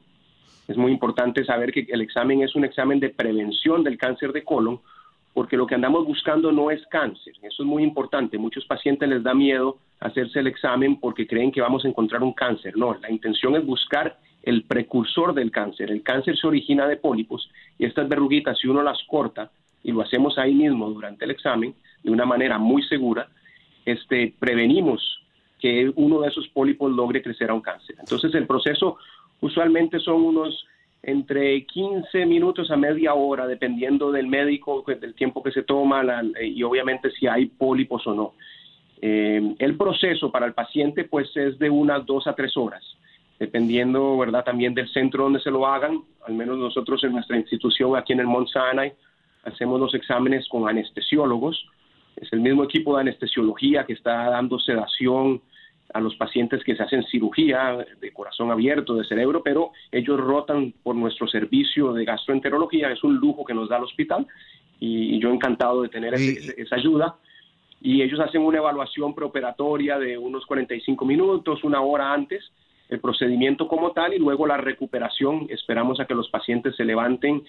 Es 0.69 0.77
muy 0.77 0.93
importante 0.93 1.45
saber 1.45 1.73
que 1.73 1.87
el 1.89 2.01
examen 2.01 2.43
es 2.43 2.55
un 2.55 2.65
examen 2.65 3.01
de 3.01 3.11
prevención 3.11 3.83
del 3.83 3.99
cáncer 3.99 4.33
de 4.33 4.45
colon, 4.45 4.81
porque 5.35 5.57
lo 5.57 5.67
que 5.67 5.75
andamos 5.75 6.07
buscando 6.07 6.53
no 6.53 6.71
es 6.71 6.87
cáncer. 6.87 7.35
Eso 7.43 7.63
es 7.63 7.67
muy 7.67 7.83
importante. 7.83 8.39
Muchos 8.39 8.65
pacientes 8.67 9.09
les 9.09 9.23
da 9.23 9.35
miedo 9.35 9.79
hacerse 10.01 10.41
el 10.41 10.47
examen 10.47 11.01
porque 11.01 11.27
creen 11.27 11.53
que 11.53 11.61
vamos 11.61 11.85
a 11.85 11.89
encontrar 11.89 12.23
un 12.23 12.33
cáncer. 12.33 12.77
No, 12.77 12.95
la 13.01 13.11
intención 13.11 13.57
es 13.57 13.65
buscar 13.65 14.19
el 14.43 14.65
precursor 14.65 15.35
del 15.35 15.51
cáncer. 15.51 15.91
El 15.91 16.03
cáncer 16.03 16.37
se 16.37 16.47
origina 16.47 16.87
de 16.87 16.97
pólipos 16.97 17.49
y 17.79 17.87
estas 17.87 18.09
verruguitas, 18.09 18.59
si 18.59 18.69
uno 18.69 18.83
las 18.83 18.99
corta, 19.09 19.51
y 19.83 19.93
lo 19.93 20.03
hacemos 20.03 20.39
ahí 20.39 20.55
mismo 20.55 20.89
durante 20.91 21.25
el 21.25 21.31
examen 21.31 21.75
de 22.03 22.11
una 22.11 22.25
manera 22.25 22.59
muy 22.59 22.83
segura, 22.85 23.29
este, 23.85 24.35
prevenimos 24.39 25.01
que 25.61 25.93
uno 25.95 26.21
de 26.21 26.29
esos 26.29 26.49
pólipos 26.49 26.91
logre 26.93 27.23
crecer 27.23 27.51
a 27.51 27.55
un 27.55 27.61
cáncer. 27.61 27.97
Entonces 28.01 28.35
el 28.35 28.47
proceso 28.47 28.99
usualmente 29.41 30.01
son 30.01 30.23
unos 30.23 30.67
entre 31.03 31.65
15 31.67 32.27
minutos 32.27 32.71
a 32.71 32.77
media 32.77 33.15
hora, 33.15 33.47
dependiendo 33.47 34.13
del 34.13 34.29
médico, 34.29 34.85
del 34.87 35.15
tiempo 35.15 35.43
que 35.43 35.51
se 35.51 35.63
toma 35.63 36.05
y 36.41 36.63
obviamente 36.63 37.11
si 37.11 37.27
hay 37.27 37.47
pólipos 37.47 38.07
o 38.07 38.15
no. 38.15 38.35
Eh, 39.01 39.57
el 39.59 39.77
proceso 39.77 40.31
para 40.31 40.47
el 40.47 40.55
paciente 40.55 41.05
pues 41.05 41.37
es 41.37 41.59
de 41.59 41.69
unas 41.71 42.07
dos 42.07 42.29
a 42.29 42.35
tres 42.35 42.57
horas, 42.57 42.85
dependiendo 43.39 44.17
verdad 44.17 44.45
también 44.45 44.75
del 44.75 44.89
centro 44.91 45.25
donde 45.25 45.41
se 45.41 45.51
lo 45.51 45.67
hagan. 45.67 46.03
Al 46.27 46.35
menos 46.35 46.57
nosotros 46.57 47.03
en 47.03 47.13
nuestra 47.13 47.37
institución 47.37 47.97
aquí 47.97 48.13
en 48.13 48.21
el 48.21 48.27
Mont 48.27 48.49
Sinai 48.49 48.93
hacemos 49.45 49.81
los 49.81 49.95
exámenes 49.95 50.49
con 50.49 50.69
anestesiólogos. 50.69 51.67
Es 52.17 52.33
el 52.33 52.41
mismo 52.41 52.65
equipo 52.65 52.95
de 52.95 53.03
anestesiología 53.03 53.85
que 53.85 53.95
está 53.95 54.31
dando 54.31 54.59
sedación 54.59 55.41
a 55.93 56.01
los 56.01 56.17
pacientes 56.17 56.63
que 56.65 56.75
se 56.75 56.83
hacen 56.83 57.05
cirugía 57.05 57.85
de 58.01 58.13
corazón 58.13 58.51
abierto, 58.51 58.95
de 58.95 59.05
cerebro, 59.05 59.43
pero 59.43 59.73
ellos 59.91 60.19
rotan 60.19 60.73
por 60.83 60.95
nuestro 60.95 61.27
servicio 61.27 61.93
de 61.93 62.05
gastroenterología. 62.05 62.91
Es 62.91 63.05
un 63.05 63.17
lujo 63.17 63.45
que 63.45 63.55
nos 63.55 63.69
da 63.69 63.77
el 63.77 63.85
hospital 63.85 64.27
y, 64.81 65.19
yo 65.21 65.31
encantado 65.31 65.83
de 65.83 65.89
tener 65.89 66.15
esa 66.15 66.77
ayuda. 66.77 67.17
Y 67.81 68.01
ellos 68.03 68.21
hacen 68.21 68.43
una 68.43 68.59
evaluación 68.59 69.15
preoperatoria 69.15 69.99
de 69.99 70.17
unos 70.17 70.47
45 70.47 71.05
minutos, 71.05 71.65
una 71.65 71.81
hora 71.81 72.13
antes, 72.13 72.53
el 72.89 73.01
procedimiento 73.01 73.67
como 73.67 73.93
tal 73.93 74.15
y 74.15 74.19
luego 74.19 74.47
la 74.47 74.57
recuperación. 74.57 75.47
Esperamos 75.51 76.01
a 76.01 76.07
que 76.07 76.15
los 76.15 76.29
pacientes 76.31 76.77
se 76.77 76.85
levanten 76.85 77.43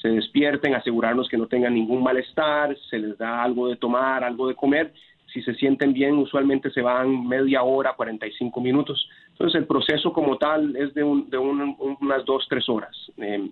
se 0.00 0.08
despierten, 0.08 0.74
asegurarnos 0.74 1.28
que 1.28 1.38
no 1.38 1.46
tengan 1.46 1.74
ningún 1.74 2.02
malestar, 2.02 2.76
se 2.90 2.98
les 2.98 3.16
da 3.18 3.42
algo 3.42 3.68
de 3.68 3.76
tomar, 3.76 4.24
algo 4.24 4.48
de 4.48 4.54
comer. 4.54 4.92
Si 5.32 5.42
se 5.42 5.54
sienten 5.54 5.92
bien, 5.92 6.16
usualmente 6.16 6.70
se 6.70 6.80
van 6.80 7.26
media 7.26 7.62
hora, 7.62 7.94
45 7.94 8.60
minutos. 8.60 9.08
Entonces, 9.32 9.60
el 9.60 9.66
proceso 9.66 10.12
como 10.12 10.38
tal 10.38 10.76
es 10.76 10.94
de, 10.94 11.02
unas 11.02 12.24
dos, 12.24 12.46
tres 12.48 12.68
horas. 12.68 12.96
Em, 13.16 13.50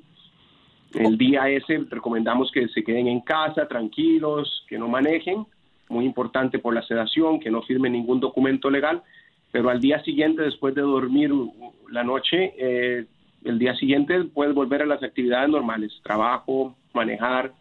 el 0.94 1.18
día 1.18 1.48
ese 1.48 1.84
recomendamos 1.90 2.50
que 2.52 2.68
se 2.68 2.84
queden 2.84 3.08
en 3.08 3.20
casa, 3.20 3.66
tranquilos, 3.66 4.64
que 4.68 4.78
no 4.78 4.88
manejen, 4.88 5.44
muy 5.88 6.04
importante 6.04 6.58
por 6.58 6.74
la 6.74 6.82
sedación, 6.82 7.40
que 7.40 7.50
no 7.50 7.62
firmen 7.62 7.92
ningún 7.92 8.20
documento 8.20 8.70
legal, 8.70 9.02
pero 9.50 9.70
al 9.70 9.80
día 9.80 10.02
siguiente, 10.02 10.42
después 10.42 10.74
de 10.74 10.82
dormir 10.82 11.32
la 11.90 12.04
noche, 12.04 12.54
eh, 12.56 13.06
el 13.44 13.58
día 13.58 13.74
siguiente 13.76 14.24
puedes 14.24 14.54
volver 14.54 14.82
a 14.82 14.86
las 14.86 15.02
actividades 15.02 15.48
normales, 15.48 15.92
trabajo, 16.02 16.76
manejar, 16.92 17.52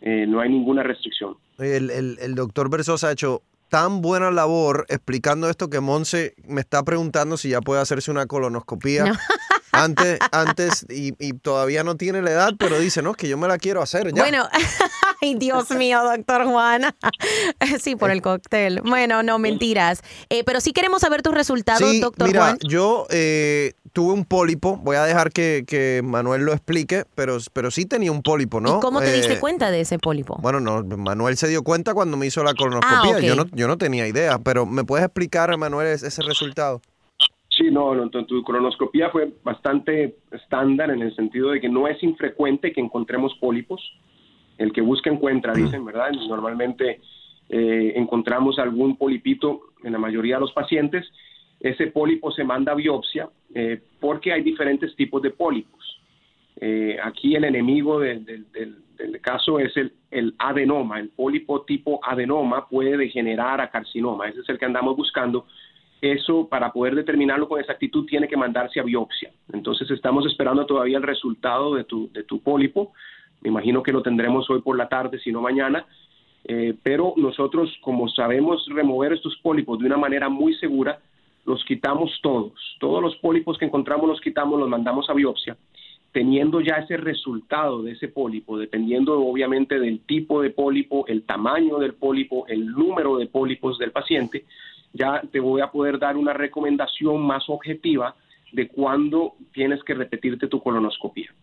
eh, 0.00 0.26
no 0.28 0.40
hay 0.40 0.50
ninguna 0.50 0.82
restricción. 0.82 1.36
El, 1.58 1.90
el, 1.90 2.18
el 2.20 2.34
doctor 2.34 2.68
Versosa 2.68 3.08
ha 3.08 3.12
hecho 3.12 3.42
tan 3.74 4.02
buena 4.02 4.30
labor 4.30 4.86
explicando 4.88 5.48
esto 5.48 5.68
que 5.68 5.80
Monse 5.80 6.34
me 6.46 6.60
está 6.60 6.82
preguntando 6.84 7.36
si 7.36 7.48
ya 7.48 7.60
puede 7.60 7.80
hacerse 7.80 8.10
una 8.10 8.26
colonoscopía. 8.26 9.18
Antes, 9.72 10.20
antes 10.30 10.86
y, 10.88 11.14
y, 11.18 11.32
todavía 11.32 11.82
no 11.82 11.96
tiene 11.96 12.22
la 12.22 12.30
edad, 12.30 12.52
pero 12.56 12.78
dice, 12.78 13.02
no, 13.02 13.12
que 13.12 13.26
yo 13.26 13.36
me 13.36 13.48
la 13.48 13.58
quiero 13.58 13.82
hacer 13.82 14.14
ya. 14.14 14.22
Bueno, 14.22 14.48
ay 15.20 15.34
Dios 15.34 15.68
mío, 15.72 16.00
doctor 16.04 16.44
Juan. 16.44 16.94
sí, 17.80 17.96
por 17.96 18.12
el 18.12 18.22
cóctel. 18.22 18.82
Bueno, 18.82 19.24
no, 19.24 19.40
mentiras. 19.40 20.02
Eh, 20.28 20.44
pero 20.44 20.60
sí 20.60 20.72
queremos 20.72 21.00
saber 21.00 21.22
tus 21.22 21.34
resultados, 21.34 21.90
sí, 21.90 21.98
doctor 21.98 22.28
mira, 22.28 22.56
Yo 22.62 23.08
eh, 23.10 23.72
tuve 23.94 24.12
un 24.12 24.24
pólipo, 24.24 24.76
voy 24.76 24.96
a 24.96 25.04
dejar 25.04 25.30
que, 25.30 25.64
que, 25.66 26.02
Manuel 26.04 26.44
lo 26.44 26.52
explique, 26.52 27.04
pero, 27.14 27.38
pero 27.52 27.70
sí 27.70 27.86
tenía 27.86 28.10
un 28.10 28.22
pólipo, 28.22 28.60
¿no? 28.60 28.78
¿Y 28.78 28.80
cómo 28.80 29.00
te 29.00 29.12
diste 29.12 29.34
eh, 29.34 29.40
cuenta 29.40 29.70
de 29.70 29.80
ese 29.80 29.98
pólipo? 29.98 30.36
Bueno, 30.42 30.58
no, 30.58 30.82
Manuel 30.82 31.36
se 31.36 31.48
dio 31.48 31.62
cuenta 31.62 31.94
cuando 31.94 32.16
me 32.16 32.26
hizo 32.26 32.42
la 32.42 32.54
colonoscopia, 32.54 33.16
ah, 33.16 33.20
yo, 33.20 33.36
no, 33.36 33.46
yo 33.52 33.68
no 33.68 33.78
tenía 33.78 34.06
idea, 34.08 34.38
pero 34.38 34.66
¿me 34.66 34.84
puedes 34.84 35.06
explicar, 35.06 35.56
Manuel, 35.56 35.86
ese 35.86 36.22
resultado? 36.22 36.82
Sí, 37.56 37.70
no, 37.70 37.94
no, 37.94 38.10
tu, 38.10 38.42
colonoscopia 38.42 39.10
fue 39.10 39.32
bastante 39.44 40.16
estándar 40.32 40.90
en 40.90 41.00
el 41.00 41.14
sentido 41.14 41.50
de 41.50 41.60
que 41.60 41.68
no 41.68 41.86
es 41.86 42.02
infrecuente 42.02 42.72
que 42.72 42.80
encontremos 42.80 43.32
pólipos. 43.40 43.80
El 44.58 44.72
que 44.72 44.80
busca 44.80 45.08
encuentra, 45.08 45.52
mm. 45.52 45.56
dicen, 45.56 45.84
¿verdad? 45.84 46.10
Normalmente 46.28 47.00
eh, 47.48 47.92
encontramos 47.94 48.58
algún 48.58 48.96
polipito 48.96 49.60
en 49.84 49.92
la 49.92 49.98
mayoría 49.98 50.34
de 50.36 50.40
los 50.40 50.52
pacientes 50.52 51.06
ese 51.64 51.86
pólipo 51.86 52.30
se 52.30 52.44
manda 52.44 52.72
a 52.72 52.74
biopsia 52.74 53.26
eh, 53.54 53.80
porque 53.98 54.32
hay 54.32 54.42
diferentes 54.42 54.94
tipos 54.96 55.22
de 55.22 55.30
pólipos. 55.30 55.80
Eh, 56.60 56.98
aquí 57.02 57.34
el 57.34 57.44
enemigo 57.44 57.98
del 58.00 58.44
caso 59.22 59.58
es 59.58 59.74
el, 59.78 59.94
el, 60.10 60.34
adenoma. 60.38 61.00
El 61.00 61.08
pólipo 61.08 61.62
tipo 61.62 62.00
adenoma 62.04 62.68
puede 62.68 62.98
degenerar 62.98 63.62
a 63.62 63.70
carcinoma. 63.70 64.28
Ese 64.28 64.40
es 64.40 64.48
el 64.50 64.58
que 64.58 64.66
andamos 64.66 64.94
buscando. 64.94 65.46
Eso, 66.02 66.46
para 66.50 66.70
poder 66.70 66.94
determinarlo 66.96 67.48
con 67.48 67.58
exactitud, 67.58 68.04
tiene 68.04 68.28
que 68.28 68.36
mandarse 68.36 68.78
a 68.78 68.82
biopsia. 68.82 69.30
Entonces, 69.50 69.90
estamos 69.90 70.26
esperando 70.26 70.66
todavía 70.66 70.98
el 70.98 71.02
resultado 71.02 71.76
de 71.76 71.84
tu, 71.84 72.12
de 72.12 72.24
tu 72.24 72.40
pólipo. 72.40 72.92
Me 73.40 73.48
imagino 73.48 73.82
que 73.82 73.92
lo 73.92 74.02
tendremos 74.02 74.50
hoy 74.50 74.60
por 74.60 74.76
la 74.76 74.90
tarde, 74.90 75.18
si 75.18 75.32
no 75.32 75.40
mañana. 75.40 75.86
Eh, 76.44 76.74
pero 76.82 77.14
nosotros, 77.16 77.74
como 77.80 78.06
sabemos 78.10 78.66
remover 78.68 79.14
estos 79.14 79.34
pólipos 79.38 79.78
de 79.78 79.86
una 79.86 79.96
manera 79.96 80.28
muy 80.28 80.54
segura, 80.56 80.98
los 81.44 81.64
quitamos 81.64 82.18
todos. 82.22 82.52
Todos 82.80 83.02
los 83.02 83.16
pólipos 83.16 83.58
que 83.58 83.64
encontramos 83.64 84.08
los 84.08 84.20
quitamos, 84.20 84.58
los 84.58 84.68
mandamos 84.68 85.08
a 85.10 85.14
biopsia. 85.14 85.56
Teniendo 86.12 86.60
ya 86.60 86.76
ese 86.76 86.96
resultado 86.96 87.82
de 87.82 87.92
ese 87.92 88.08
pólipo, 88.08 88.56
dependiendo 88.56 89.20
obviamente 89.20 89.78
del 89.80 90.00
tipo 90.00 90.42
de 90.42 90.50
pólipo, 90.50 91.06
el 91.08 91.24
tamaño 91.24 91.78
del 91.78 91.94
pólipo, 91.94 92.46
el 92.46 92.66
número 92.66 93.16
de 93.16 93.26
pólipos 93.26 93.78
del 93.78 93.90
paciente, 93.90 94.44
ya 94.92 95.22
te 95.32 95.40
voy 95.40 95.60
a 95.60 95.72
poder 95.72 95.98
dar 95.98 96.16
una 96.16 96.32
recomendación 96.32 97.20
más 97.20 97.44
objetiva 97.48 98.14
de 98.52 98.68
cuándo 98.68 99.34
tienes 99.52 99.82
que 99.82 99.94
repetirte 99.94 100.46
tu 100.46 100.62
colonoscopia. 100.62 101.34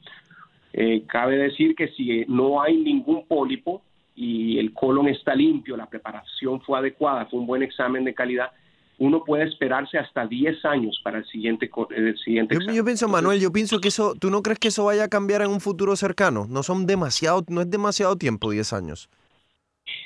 Eh, 0.74 1.03
cabe 1.05 1.38
decir 1.38 1.75
que 1.75 1.89
si 1.89 2.24
no 2.27 2.62
hay 2.62 2.77
ningún 2.77 3.27
pólipo 3.27 3.81
y 4.15 4.58
el 4.58 4.74
colon 4.74 5.10
está 5.10 5.36
limpio, 5.36 5.75
la 5.75 5.89
preparación 5.89 6.62
fue 6.62 6.79
adecuada, 6.79 7.25
fue 7.25 7.41
un 7.41 7.46
buen 7.46 7.62
examen 7.62 8.05
de 8.05 8.13
calidad, 8.13 8.51
uno 9.01 9.24
puede 9.24 9.46
esperarse 9.46 9.98
hasta 9.98 10.27
10 10.27 10.63
años 10.63 11.01
para 11.03 11.17
el 11.17 11.25
siguiente, 11.25 11.72
el 11.89 12.15
siguiente 12.20 12.53
yo, 12.53 12.72
yo, 12.72 12.86
pienso, 12.86 13.08
Manuel, 13.08 13.41
yo 13.41 13.51
pienso 13.51 13.79
que 13.79 13.88
eso, 13.88 14.13
¿tú 14.13 14.29
no 14.29 14.43
crees 14.43 14.60
que 14.60 14.67
eso 14.67 14.86
vaya 14.86 15.05
a 15.05 15.08
cambiar 15.08 15.41
en 15.41 15.50
un 15.50 15.60
futuro 15.60 15.96
cercano? 15.96 16.46
No 16.48 16.62
son 16.62 16.86
demasiado, 16.86 17.43
no 17.50 17.62
es 17.62 17.72
demasiado 17.72 18.15
tiempo, 18.15 18.51
10 18.51 18.74
años. 18.74 19.10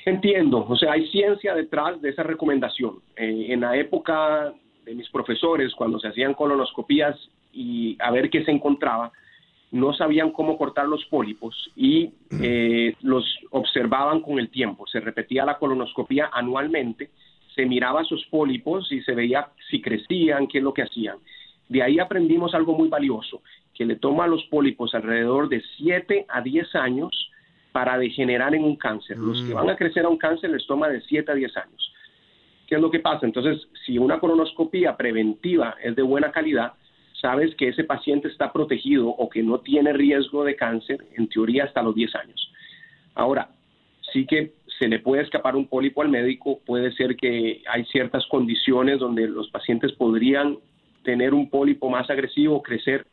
Entiendo, 0.06 0.64
o 0.66 0.76
sea, 0.76 0.92
hay 0.92 1.06
ciencia 1.08 1.54
detrás 1.54 2.00
de 2.00 2.08
esa 2.08 2.22
recomendación. 2.22 3.00
Eh, 3.16 3.48
en 3.50 3.60
la 3.60 3.76
época 3.76 4.54
de 4.86 4.94
mis 4.94 5.10
profesores, 5.10 5.74
cuando 5.74 6.00
se 6.00 6.08
hacían 6.08 6.32
colonoscopías 6.32 7.16
y 7.52 7.98
a 8.00 8.10
ver 8.10 8.30
qué 8.30 8.46
se 8.46 8.50
encontraba, 8.50 9.12
no 9.72 9.92
sabían 9.92 10.30
cómo 10.30 10.56
cortar 10.56 10.88
los 10.88 11.04
pólipos 11.04 11.70
y 11.76 12.12
eh, 12.40 12.94
los 13.02 13.26
observaban 13.50 14.22
con 14.22 14.38
el 14.38 14.48
tiempo. 14.48 14.86
Se 14.86 15.00
repetía 15.00 15.44
la 15.44 15.58
colonoscopía 15.58 16.30
anualmente, 16.32 17.10
se 17.56 17.64
miraba 17.64 18.04
sus 18.04 18.24
pólipos 18.26 18.92
y 18.92 19.00
se 19.00 19.14
veía 19.14 19.48
si 19.70 19.80
crecían, 19.80 20.46
qué 20.46 20.58
es 20.58 20.64
lo 20.64 20.74
que 20.74 20.82
hacían. 20.82 21.16
De 21.68 21.82
ahí 21.82 21.98
aprendimos 21.98 22.54
algo 22.54 22.76
muy 22.76 22.88
valioso, 22.88 23.42
que 23.74 23.86
le 23.86 23.96
toma 23.96 24.24
a 24.24 24.28
los 24.28 24.44
pólipos 24.44 24.94
alrededor 24.94 25.48
de 25.48 25.62
7 25.78 26.26
a 26.28 26.42
10 26.42 26.74
años 26.76 27.30
para 27.72 27.98
degenerar 27.98 28.54
en 28.54 28.62
un 28.62 28.76
cáncer. 28.76 29.16
Los 29.16 29.42
que 29.42 29.52
mm. 29.52 29.56
van 29.56 29.70
a 29.70 29.76
crecer 29.76 30.04
a 30.04 30.08
un 30.08 30.18
cáncer 30.18 30.50
les 30.50 30.66
toma 30.66 30.88
de 30.88 31.00
7 31.00 31.32
a 31.32 31.34
10 31.34 31.56
años. 31.56 31.92
¿Qué 32.66 32.74
es 32.74 32.80
lo 32.80 32.90
que 32.90 33.00
pasa? 33.00 33.24
Entonces, 33.24 33.66
si 33.86 33.98
una 33.98 34.20
colonoscopía 34.20 34.96
preventiva 34.96 35.76
es 35.82 35.96
de 35.96 36.02
buena 36.02 36.30
calidad, 36.32 36.74
sabes 37.20 37.54
que 37.54 37.68
ese 37.68 37.84
paciente 37.84 38.28
está 38.28 38.52
protegido 38.52 39.08
o 39.08 39.30
que 39.30 39.42
no 39.42 39.60
tiene 39.60 39.92
riesgo 39.92 40.44
de 40.44 40.56
cáncer, 40.56 41.06
en 41.16 41.28
teoría 41.28 41.64
hasta 41.64 41.82
los 41.82 41.94
10 41.94 42.14
años. 42.16 42.52
Ahora, 43.14 43.48
sí 44.12 44.26
que 44.26 44.52
se 44.78 44.88
le 44.88 44.98
puede 44.98 45.22
escapar 45.22 45.56
un 45.56 45.68
pólipo 45.68 46.02
al 46.02 46.08
médico, 46.08 46.60
puede 46.64 46.92
ser 46.92 47.16
que 47.16 47.62
hay 47.68 47.84
ciertas 47.86 48.26
condiciones 48.26 48.98
donde 48.98 49.26
los 49.26 49.50
pacientes 49.50 49.92
podrían 49.92 50.58
tener 51.02 51.34
un 51.34 51.48
pólipo 51.48 51.88
más 51.88 52.08
agresivo, 52.10 52.62
crecer 52.62 53.06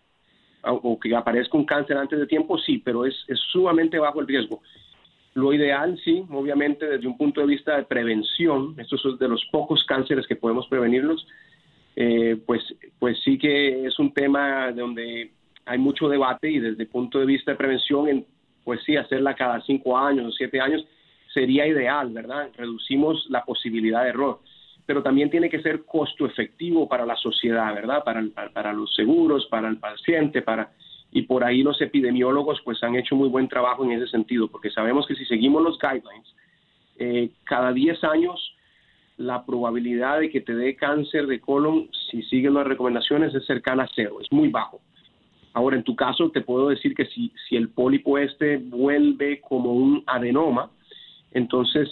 o 0.64 0.98
que 0.98 1.14
aparezca 1.14 1.58
un 1.58 1.66
cáncer 1.66 1.98
antes 1.98 2.18
de 2.18 2.26
tiempo, 2.26 2.58
sí, 2.58 2.82
pero 2.84 3.06
es, 3.06 3.16
es 3.28 3.40
sumamente 3.52 4.00
bajo 4.00 4.22
el 4.22 4.28
riesgo. 4.28 4.62
Lo 5.34 5.52
ideal, 5.52 6.00
sí, 6.04 6.24
obviamente 6.30 6.86
desde 6.86 7.08
un 7.08 7.18
punto 7.18 7.42
de 7.42 7.48
vista 7.48 7.76
de 7.76 7.84
prevención, 7.84 8.76
estos 8.78 9.02
son 9.02 9.18
de 9.18 9.28
los 9.28 9.44
pocos 9.52 9.84
cánceres 9.86 10.26
que 10.26 10.36
podemos 10.36 10.68
prevenirlos, 10.68 11.28
eh, 11.96 12.38
pues, 12.46 12.64
pues 12.98 13.18
sí 13.24 13.38
que 13.38 13.86
es 13.86 14.00
un 14.00 14.14
tema 14.14 14.72
donde 14.72 15.32
hay 15.66 15.78
mucho 15.78 16.08
debate 16.08 16.50
y 16.50 16.60
desde 16.60 16.84
el 16.84 16.90
punto 16.90 17.20
de 17.20 17.26
vista 17.26 17.52
de 17.52 17.58
prevención, 17.58 18.08
en, 18.08 18.26
pues 18.64 18.82
sí, 18.86 18.96
hacerla 18.96 19.36
cada 19.36 19.62
cinco 19.62 19.98
años 19.98 20.28
o 20.28 20.32
siete 20.32 20.62
años 20.62 20.86
sería 21.34 21.68
ideal, 21.68 22.12
¿verdad? 22.12 22.50
Reducimos 22.56 23.26
la 23.30 23.44
posibilidad 23.44 24.04
de 24.04 24.10
error, 24.10 24.40
pero 24.86 25.02
también 25.02 25.30
tiene 25.30 25.50
que 25.50 25.62
ser 25.62 25.84
costo 25.86 26.26
efectivo 26.26 26.88
para 26.88 27.06
la 27.06 27.16
sociedad, 27.16 27.74
¿verdad? 27.74 28.04
Para, 28.04 28.24
para, 28.54 28.74
los 28.74 28.94
seguros, 28.96 29.48
para 29.48 29.68
el 29.70 29.78
paciente, 29.78 30.42
para... 30.42 30.72
Y 31.16 31.24
por 31.24 31.44
ahí 31.44 31.62
los 31.62 31.80
epidemiólogos 31.80 32.60
pues 32.66 32.82
han 32.84 32.96
hecho 32.96 33.16
muy 33.16 33.30
buen 33.30 33.48
trabajo 33.48 33.84
en 33.84 33.92
ese 33.92 34.08
sentido, 34.08 34.48
porque 34.48 34.72
sabemos 34.72 35.06
que 35.06 35.14
si 35.16 35.26
seguimos 35.26 35.62
los 35.62 35.78
guidelines, 35.78 36.36
eh, 36.98 37.30
cada 37.44 37.72
10 37.72 38.04
años 38.04 38.56
la 39.18 39.46
probabilidad 39.46 40.20
de 40.20 40.32
que 40.32 40.42
te 40.42 40.56
dé 40.56 40.76
cáncer 40.76 41.28
de 41.28 41.40
colon, 41.40 41.88
si 42.10 42.24
sigues 42.24 42.52
las 42.52 42.66
recomendaciones, 42.66 43.34
es 43.36 43.46
cercana 43.46 43.84
a 43.84 43.90
cero, 43.94 44.18
es 44.22 44.32
muy 44.32 44.50
bajo. 44.50 44.82
Ahora, 45.54 45.76
en 45.78 45.84
tu 45.84 45.96
caso, 45.96 46.32
te 46.32 46.42
puedo 46.42 46.70
decir 46.70 46.96
que 46.96 47.06
si, 47.06 47.32
si 47.48 47.56
el 47.56 47.70
pólipo 47.70 48.18
este 48.18 48.58
vuelve 48.58 49.40
como 49.42 49.72
un 49.72 50.04
adenoma, 50.08 50.72
entonces 51.34 51.90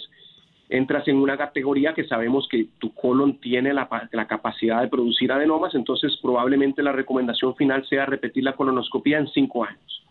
entras 0.68 1.06
en 1.06 1.16
una 1.16 1.36
categoría 1.36 1.94
que 1.94 2.06
sabemos 2.06 2.48
que 2.50 2.68
tu 2.78 2.94
colon 2.94 3.38
tiene 3.40 3.74
la, 3.74 3.88
la, 4.10 4.26
capacidad 4.26 4.80
de 4.80 4.88
producir 4.88 5.30
adenomas, 5.30 5.74
entonces 5.74 6.16
probablemente 6.22 6.82
la 6.82 6.92
recomendación 6.92 7.54
final 7.56 7.86
sea 7.88 8.06
repetir 8.06 8.44
la 8.44 8.56
colonoscopia 8.56 9.18
en 9.18 9.28
cinco 9.28 9.64
años. 9.64 10.02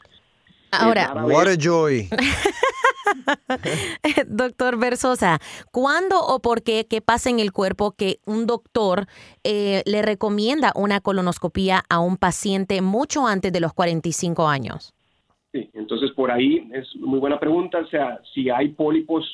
Ahora, 0.72 1.14
what 1.26 1.48
a 1.48 1.56
joy. 1.60 2.08
doctor 4.28 4.78
Versosa, 4.78 5.40
¿cuándo 5.72 6.20
o 6.20 6.40
por 6.40 6.64
qué, 6.64 6.88
qué 6.90 7.02
pasa 7.02 7.30
en 7.30 7.40
el 7.40 7.52
cuerpo 7.52 7.92
que 7.92 8.20
un 8.26 8.46
doctor 8.46 9.08
eh, 9.44 9.84
le 9.86 10.02
recomienda 10.02 10.72
una 10.76 11.02
colonoscopia 11.02 11.84
a 11.90 12.00
un 12.00 12.18
paciente 12.18 12.82
mucho 12.82 13.28
antes 13.28 13.52
de 13.52 13.60
los 13.60 13.74
45 13.74 14.48
años? 14.48 14.94
Sí, 15.52 15.70
entonces 15.74 16.12
por 16.12 16.32
ahí 16.32 16.70
es 16.74 16.96
muy 16.96 17.20
buena 17.20 17.40
pregunta. 17.40 17.80
O 17.80 17.88
sea, 17.88 18.20
si 18.34 18.50
hay 18.50 18.70
pólipos 18.70 19.26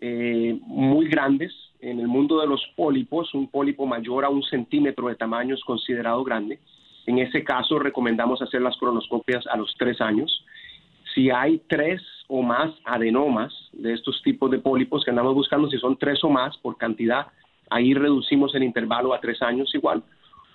eh, 0.00 0.58
muy 0.66 1.08
grandes, 1.08 1.52
en 1.80 2.00
el 2.00 2.08
mundo 2.08 2.40
de 2.40 2.46
los 2.46 2.64
pólipos, 2.74 3.32
un 3.34 3.48
pólipo 3.48 3.86
mayor 3.86 4.24
a 4.24 4.28
un 4.28 4.42
centímetro 4.42 5.08
de 5.08 5.14
tamaño 5.14 5.54
es 5.54 5.62
considerado 5.62 6.24
grande. 6.24 6.58
En 7.06 7.18
ese 7.18 7.44
caso, 7.44 7.78
recomendamos 7.78 8.42
hacer 8.42 8.60
las 8.60 8.76
colonoscopias 8.76 9.46
a 9.46 9.56
los 9.56 9.72
tres 9.78 10.00
años. 10.00 10.44
Si 11.14 11.30
hay 11.30 11.62
tres 11.68 12.02
o 12.26 12.42
más 12.42 12.74
adenomas 12.84 13.52
de 13.72 13.92
estos 13.92 14.20
tipos 14.22 14.50
de 14.50 14.58
pólipos 14.58 15.04
que 15.04 15.10
andamos 15.10 15.34
buscando, 15.34 15.70
si 15.70 15.78
son 15.78 15.96
tres 15.96 16.22
o 16.24 16.28
más 16.28 16.56
por 16.58 16.76
cantidad, 16.76 17.28
ahí 17.70 17.94
reducimos 17.94 18.54
el 18.56 18.64
intervalo 18.64 19.14
a 19.14 19.20
tres 19.20 19.40
años 19.42 19.72
igual. 19.74 20.02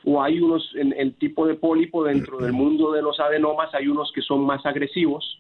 O 0.04 0.22
hay 0.22 0.40
unos, 0.40 0.68
en 0.76 0.94
el 0.98 1.14
tipo 1.16 1.46
de 1.46 1.56
pólipo 1.56 2.04
dentro 2.04 2.40
del 2.40 2.54
mundo 2.54 2.92
de 2.92 3.02
los 3.02 3.20
adenomas, 3.20 3.74
hay 3.74 3.88
unos 3.88 4.12
que 4.14 4.22
son 4.22 4.46
más 4.46 4.66
agresivos. 4.66 5.40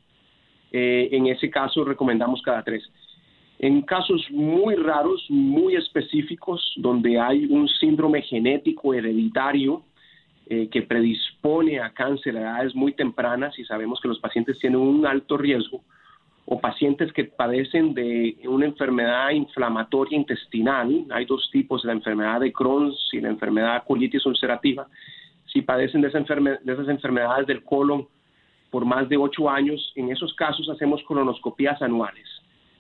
Eh, 0.71 1.10
en 1.12 1.28
ese 1.28 1.50
caso 1.50 1.84
recomendamos 1.84 2.41
cada 2.41 2.63
tres. 2.63 2.84
En 3.60 3.82
casos 3.82 4.26
muy 4.32 4.76
raros, 4.76 5.26
muy 5.30 5.76
específicos, 5.76 6.74
donde 6.78 7.19
hay 7.19 7.45
un 7.45 7.67
síndrome 7.67 8.21
genético 8.24 8.93
hereditario, 8.93 9.84
eh, 10.54 10.67
que 10.69 10.82
predispone 10.82 11.80
a 11.80 11.93
cáncer 11.93 12.36
a 12.36 12.41
edades 12.41 12.76
muy 12.76 12.91
tempranas 12.91 13.58
y 13.58 13.63
sabemos 13.63 14.02
que 14.02 14.10
los 14.10 14.19
pacientes 14.19 14.60
tienen 14.60 14.82
un 14.82 15.06
alto 15.06 15.38
riesgo, 15.38 15.82
o 16.53 16.59
pacientes 16.59 17.13
que 17.13 17.23
padecen 17.23 17.93
de 17.93 18.37
una 18.43 18.65
enfermedad 18.65 19.29
inflamatoria 19.29 20.17
intestinal, 20.17 21.05
hay 21.09 21.23
dos 21.23 21.49
tipos, 21.49 21.85
la 21.85 21.93
enfermedad 21.93 22.41
de 22.41 22.51
Crohn 22.51 22.93
y 23.13 23.21
la 23.21 23.29
enfermedad 23.29 23.85
colitis 23.87 24.25
ulcerativa, 24.25 24.85
si 25.45 25.61
padecen 25.61 26.01
de, 26.01 26.09
de 26.09 26.73
esas 26.73 26.89
enfermedades 26.89 27.47
del 27.47 27.63
colon 27.63 28.05
por 28.69 28.83
más 28.83 29.07
de 29.07 29.15
ocho 29.15 29.49
años, 29.49 29.93
en 29.95 30.11
esos 30.11 30.33
casos 30.33 30.67
hacemos 30.69 31.01
colonoscopías 31.07 31.81
anuales. 31.81 32.27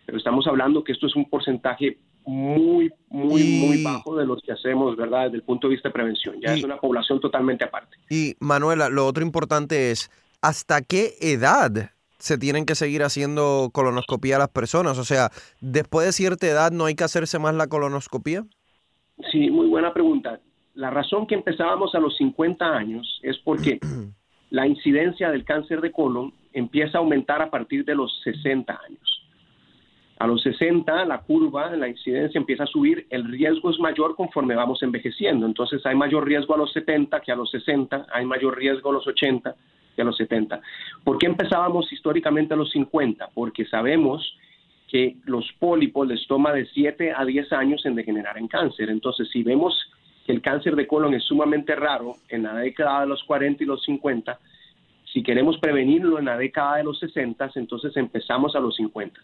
Pero 0.05 0.17
estamos 0.17 0.45
hablando 0.47 0.83
que 0.83 0.91
esto 0.91 1.07
es 1.07 1.15
un 1.15 1.29
porcentaje 1.29 1.97
muy, 2.25 2.91
muy, 3.07 3.43
muy 3.43 3.83
bajo 3.83 4.17
de 4.17 4.25
los 4.25 4.41
que 4.41 4.51
hacemos, 4.51 4.97
¿verdad? 4.97 5.27
Desde 5.27 5.37
el 5.37 5.43
punto 5.43 5.69
de 5.69 5.75
vista 5.75 5.87
de 5.87 5.93
prevención. 5.93 6.35
Ya 6.41 6.53
es 6.53 6.63
una 6.65 6.75
población 6.75 7.21
totalmente 7.21 7.63
aparte. 7.63 7.95
Y 8.09 8.35
Manuela, 8.41 8.89
lo 8.89 9.07
otro 9.07 9.23
importante 9.23 9.91
es, 9.91 10.11
¿hasta 10.41 10.81
qué 10.81 11.13
edad 11.21 11.93
se 12.21 12.37
tienen 12.37 12.65
que 12.65 12.75
seguir 12.75 13.03
haciendo 13.03 13.69
colonoscopía 13.73 14.35
a 14.35 14.39
las 14.39 14.49
personas? 14.49 14.97
O 14.97 15.03
sea, 15.03 15.29
después 15.59 16.05
de 16.05 16.13
cierta 16.13 16.47
edad 16.47 16.71
no 16.71 16.85
hay 16.85 16.95
que 16.95 17.03
hacerse 17.03 17.39
más 17.39 17.55
la 17.55 17.67
colonoscopía? 17.67 18.45
Sí, 19.31 19.49
muy 19.49 19.67
buena 19.67 19.93
pregunta. 19.93 20.39
La 20.75 20.89
razón 20.89 21.27
que 21.27 21.35
empezábamos 21.35 21.93
a 21.95 21.99
los 21.99 22.15
50 22.17 22.65
años 22.65 23.19
es 23.23 23.37
porque 23.39 23.79
la 24.49 24.67
incidencia 24.67 25.31
del 25.31 25.43
cáncer 25.43 25.81
de 25.81 25.91
colon 25.91 26.33
empieza 26.53 26.97
a 26.97 27.01
aumentar 27.01 27.41
a 27.41 27.49
partir 27.49 27.83
de 27.85 27.95
los 27.95 28.21
60 28.23 28.79
años. 28.87 29.17
A 30.19 30.27
los 30.27 30.43
60 30.43 31.05
la 31.05 31.21
curva, 31.21 31.75
la 31.75 31.87
incidencia 31.87 32.37
empieza 32.37 32.65
a 32.65 32.67
subir, 32.67 33.07
el 33.09 33.25
riesgo 33.25 33.71
es 33.71 33.79
mayor 33.79 34.15
conforme 34.15 34.53
vamos 34.53 34.83
envejeciendo, 34.83 35.47
entonces 35.47 35.83
hay 35.83 35.95
mayor 35.95 36.27
riesgo 36.27 36.53
a 36.53 36.59
los 36.59 36.71
70 36.73 37.21
que 37.21 37.31
a 37.31 37.35
los 37.35 37.49
60, 37.49 38.05
hay 38.13 38.23
mayor 38.25 38.55
riesgo 38.55 38.91
a 38.91 38.93
los 38.93 39.07
80 39.07 39.55
que 39.95 40.01
a 40.01 40.05
los 40.05 40.17
70. 40.17 40.61
¿Por 41.03 41.17
qué 41.17 41.27
empezábamos 41.27 41.91
históricamente 41.91 42.53
a 42.53 42.57
los 42.57 42.71
50? 42.71 43.29
Porque 43.33 43.65
sabemos 43.65 44.37
que 44.87 45.15
los 45.25 45.49
pólipos 45.59 46.07
les 46.07 46.27
toma 46.27 46.51
de 46.51 46.65
7 46.65 47.13
a 47.15 47.23
10 47.23 47.53
años 47.53 47.85
en 47.85 47.95
degenerar 47.95 48.37
en 48.37 48.47
cáncer, 48.47 48.89
entonces 48.89 49.29
si 49.29 49.41
vemos 49.41 49.73
que 50.25 50.33
el 50.33 50.41
cáncer 50.41 50.75
de 50.75 50.85
colon 50.85 51.13
es 51.13 51.23
sumamente 51.23 51.75
raro 51.75 52.15
en 52.29 52.43
la 52.43 52.55
década 52.55 53.01
de 53.01 53.07
los 53.07 53.23
40 53.23 53.63
y 53.63 53.67
los 53.67 53.83
50, 53.83 54.37
si 55.11 55.23
queremos 55.23 55.57
prevenirlo 55.59 56.19
en 56.19 56.25
la 56.25 56.37
década 56.37 56.77
de 56.77 56.83
los 56.83 56.99
60, 56.99 57.51
entonces 57.55 57.95
empezamos 57.97 58.55
a 58.55 58.59
los 58.59 58.75
50. 58.75 59.19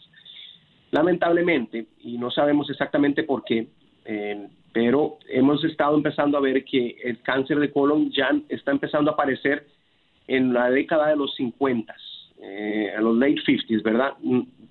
Lamentablemente, 0.91 1.88
y 2.01 2.17
no 2.17 2.32
sabemos 2.32 2.69
exactamente 2.69 3.23
por 3.23 3.43
qué, 3.43 3.67
eh, 4.06 4.47
pero 4.71 5.17
hemos 5.27 5.63
estado 5.63 5.95
empezando 5.95 6.38
a 6.38 6.41
ver 6.41 6.63
que 6.63 6.97
el 7.03 7.21
cáncer 7.21 7.60
de 7.60 7.71
colon 7.71 8.10
ya 8.12 8.32
está 8.47 8.71
empezando 8.71 9.12
a 9.12 9.13
aparecer 9.15 9.67
en 10.27 10.53
la 10.53 10.69
década 10.69 11.07
de 11.07 11.15
los 11.15 11.35
50, 11.35 11.95
eh, 12.41 12.93
a 12.97 13.01
los 13.01 13.17
late 13.17 13.41
50s, 13.45 13.83
¿verdad? 13.83 14.13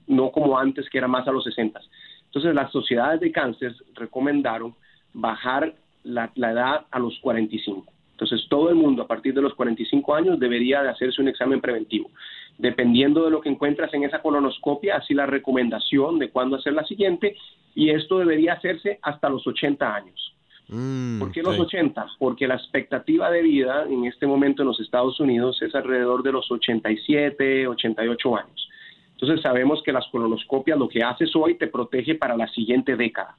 No 0.06 0.30
como 0.30 0.58
antes, 0.58 0.88
que 0.90 0.98
era 0.98 1.08
más 1.08 1.26
a 1.26 1.32
los 1.32 1.44
60. 1.44 1.80
Entonces, 2.26 2.54
las 2.54 2.70
sociedades 2.70 3.20
de 3.20 3.32
cáncer 3.32 3.74
recomendaron 3.94 4.74
bajar 5.12 5.74
la, 6.04 6.30
la 6.34 6.52
edad 6.52 6.86
a 6.90 6.98
los 6.98 7.18
45. 7.20 7.92
Entonces, 8.12 8.46
todo 8.48 8.70
el 8.70 8.76
mundo 8.76 9.02
a 9.02 9.06
partir 9.06 9.34
de 9.34 9.42
los 9.42 9.54
45 9.54 10.14
años 10.14 10.38
debería 10.38 10.82
de 10.82 10.90
hacerse 10.90 11.20
un 11.20 11.28
examen 11.28 11.60
preventivo 11.60 12.10
dependiendo 12.58 13.24
de 13.24 13.30
lo 13.30 13.40
que 13.40 13.48
encuentras 13.48 13.92
en 13.94 14.04
esa 14.04 14.22
colonoscopia, 14.22 14.96
así 14.96 15.14
la 15.14 15.26
recomendación 15.26 16.18
de 16.18 16.30
cuándo 16.30 16.56
hacer 16.56 16.72
la 16.72 16.84
siguiente, 16.84 17.36
y 17.74 17.90
esto 17.90 18.18
debería 18.18 18.54
hacerse 18.54 18.98
hasta 19.02 19.28
los 19.28 19.46
80 19.46 19.94
años. 19.94 20.36
Mm, 20.68 21.20
¿Por 21.20 21.33
qué 21.33 21.42
los 21.42 21.59
80? 21.59 22.07
Porque 22.18 22.48
la 22.48 22.57
expectativa 22.57 23.31
de 23.31 23.42
vida 23.42 23.87
en 23.88 24.05
este 24.05 24.26
momento 24.26 24.62
en 24.62 24.68
los 24.68 24.81
Estados 24.81 25.20
Unidos 25.20 25.61
es 25.62 25.74
alrededor 25.74 26.22
de 26.22 26.33
los 26.33 26.50
87, 26.50 27.68
88 27.68 28.37
años. 28.37 28.68
Entonces 29.12 29.40
sabemos 29.40 29.83
que 29.83 29.92
las 29.92 30.07
colonoscopias 30.09 30.79
lo 30.79 30.88
que 30.88 31.02
haces 31.02 31.35
hoy 31.37 31.55
te 31.55 31.68
protege 31.68 32.16
para 32.16 32.37
la 32.37 32.48
siguiente 32.48 32.96
década. 32.96 33.37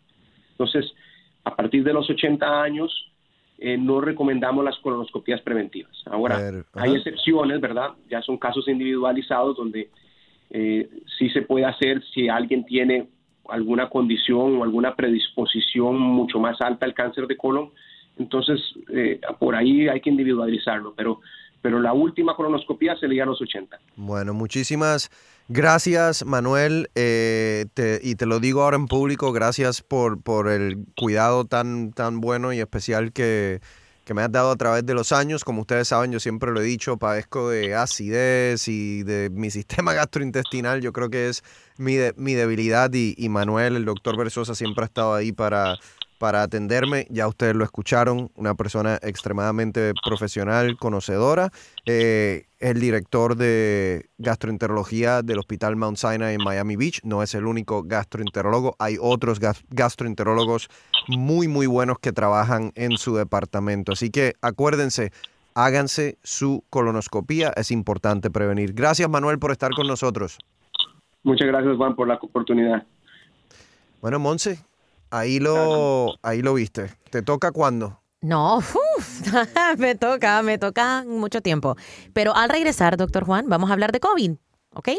Entonces, 0.51 0.91
a 1.43 1.55
partir 1.55 1.83
de 1.83 1.93
los 1.93 2.09
80 2.09 2.63
años, 2.63 3.11
eh, 3.59 3.77
no 3.77 4.01
recomendamos 4.01 4.63
las 4.63 4.77
colonoscopías 4.79 5.41
preventivas. 5.41 5.91
Ahora, 6.05 6.39
hay 6.73 6.95
excepciones, 6.95 7.59
¿verdad? 7.59 7.91
Ya 8.09 8.21
son 8.21 8.37
casos 8.37 8.67
individualizados 8.67 9.57
donde 9.57 9.89
eh, 10.49 10.89
sí 11.17 11.29
se 11.29 11.41
puede 11.41 11.65
hacer 11.65 12.03
si 12.13 12.29
alguien 12.29 12.65
tiene 12.65 13.07
alguna 13.49 13.89
condición 13.89 14.57
o 14.57 14.63
alguna 14.63 14.95
predisposición 14.95 15.99
mucho 15.99 16.39
más 16.39 16.59
alta 16.61 16.85
al 16.85 16.93
cáncer 16.93 17.27
de 17.27 17.37
colon. 17.37 17.71
Entonces, 18.17 18.59
eh, 18.93 19.19
por 19.39 19.55
ahí 19.55 19.87
hay 19.87 20.01
que 20.01 20.09
individualizarlo, 20.09 20.93
pero, 20.95 21.21
pero 21.61 21.79
la 21.79 21.93
última 21.93 22.35
colonoscopia 22.35 22.95
se 22.97 23.07
le 23.07 23.21
a 23.21 23.25
los 23.25 23.41
80. 23.41 23.79
Bueno, 23.95 24.33
muchísimas 24.33 25.11
gracias, 25.47 26.25
Manuel, 26.25 26.89
eh, 26.95 27.65
y 28.01 28.15
te 28.15 28.25
lo 28.25 28.39
digo 28.39 28.63
ahora 28.63 28.77
en 28.77 28.87
público, 28.87 29.31
gracias 29.31 29.81
por, 29.81 30.21
por 30.21 30.49
el 30.49 30.85
cuidado 30.99 31.45
tan, 31.45 31.91
tan 31.91 32.19
bueno 32.21 32.53
y 32.53 32.59
especial 32.59 33.13
que, 33.13 33.59
que 34.07 34.13
me 34.13 34.21
has 34.21 34.31
dado 34.31 34.51
a 34.51 34.55
través 34.55 34.85
de 34.85 34.93
los 34.93 35.11
años. 35.11 35.43
Como 35.43 35.61
ustedes 35.61 35.89
saben, 35.89 36.13
yo 36.13 36.21
siempre 36.21 36.51
lo 36.51 36.61
he 36.61 36.63
dicho, 36.63 36.95
padezco 36.95 37.49
de 37.49 37.75
acidez 37.75 38.69
y 38.69 39.03
de 39.03 39.29
mi 39.29 39.51
sistema 39.51 39.93
gastrointestinal. 39.93 40.79
Yo 40.79 40.93
creo 40.93 41.09
que 41.09 41.27
es 41.27 41.43
mi, 41.77 41.97
mi 42.15 42.33
debilidad 42.33 42.91
y, 42.93 43.15
y, 43.17 43.27
Manuel, 43.27 43.75
el 43.75 43.83
doctor 43.83 44.17
Versosa, 44.17 44.55
siempre 44.55 44.83
ha 44.83 44.85
estado 44.85 45.13
ahí 45.13 45.33
para 45.33 45.75
para 46.17 46.41
atenderme. 46.41 47.07
Ya 47.09 47.27
ustedes 47.27 47.55
lo 47.55 47.63
escucharon, 47.63 48.31
una 48.35 48.55
persona 48.55 48.99
extremadamente 49.01 49.93
profesional, 50.03 50.77
conocedora. 50.77 51.51
Eh, 51.85 52.45
el 52.59 52.79
director 52.79 53.35
de 53.35 54.09
gastroenterología 54.17 55.21
del 55.21 55.39
Hospital 55.39 55.75
Mount 55.75 55.97
Sinai 55.97 56.35
en 56.35 56.43
Miami 56.43 56.75
Beach. 56.75 57.01
No 57.03 57.21
es 57.21 57.35
el 57.35 57.45
único 57.45 57.83
gastroenterólogo. 57.83 58.75
Hay 58.79 58.97
otros 58.99 59.39
gastroenterólogos 59.69 60.69
muy, 61.07 61.47
muy 61.47 61.67
buenos 61.67 61.99
que 61.99 62.11
trabajan 62.11 62.71
en 62.75 62.97
su 62.97 63.15
departamento. 63.15 63.91
Así 63.91 64.09
que 64.09 64.33
acuérdense, 64.41 65.11
háganse 65.53 66.17
su 66.23 66.63
colonoscopía. 66.69 67.53
Es 67.55 67.71
importante 67.71 68.29
prevenir. 68.29 68.73
Gracias, 68.73 69.09
Manuel, 69.09 69.39
por 69.39 69.51
estar 69.51 69.71
con 69.71 69.87
nosotros. 69.87 70.39
Muchas 71.23 71.47
gracias, 71.47 71.75
Juan, 71.77 71.95
por 71.95 72.07
la 72.07 72.15
oportunidad. 72.15 72.85
Bueno, 74.01 74.19
Monse, 74.19 74.59
Ahí 75.09 75.39
lo, 75.39 76.15
ahí 76.21 76.41
lo 76.41 76.53
viste. 76.53 76.93
¿Te 77.09 77.21
toca 77.21 77.51
cuándo? 77.51 78.01
No, 78.21 78.63
me 79.77 79.95
toca, 79.95 80.41
me 80.41 80.57
toca 80.57 81.03
mucho 81.07 81.41
tiempo. 81.41 81.75
Pero 82.13 82.35
al 82.35 82.49
regresar, 82.49 82.97
doctor 82.97 83.25
Juan, 83.25 83.47
vamos 83.47 83.69
a 83.69 83.73
hablar 83.73 83.91
de 83.91 83.99
COVID, 83.99 84.31
¿ok? 84.73 84.89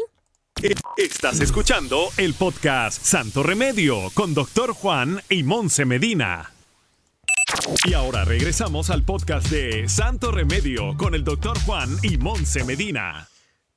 Estás 0.97 1.39
escuchando 1.39 2.09
el 2.17 2.33
podcast 2.33 3.01
Santo 3.01 3.43
Remedio 3.43 4.09
con 4.13 4.33
doctor 4.33 4.73
Juan 4.73 5.21
y 5.29 5.43
Monse 5.43 5.85
Medina. 5.85 6.51
Y 7.85 7.93
ahora 7.93 8.25
regresamos 8.25 8.89
al 8.89 9.03
podcast 9.03 9.47
de 9.49 9.87
Santo 9.87 10.31
Remedio 10.31 10.97
con 10.97 11.15
el 11.15 11.23
doctor 11.23 11.57
Juan 11.65 11.97
y 12.01 12.17
Monse 12.17 12.63
Medina. 12.63 13.27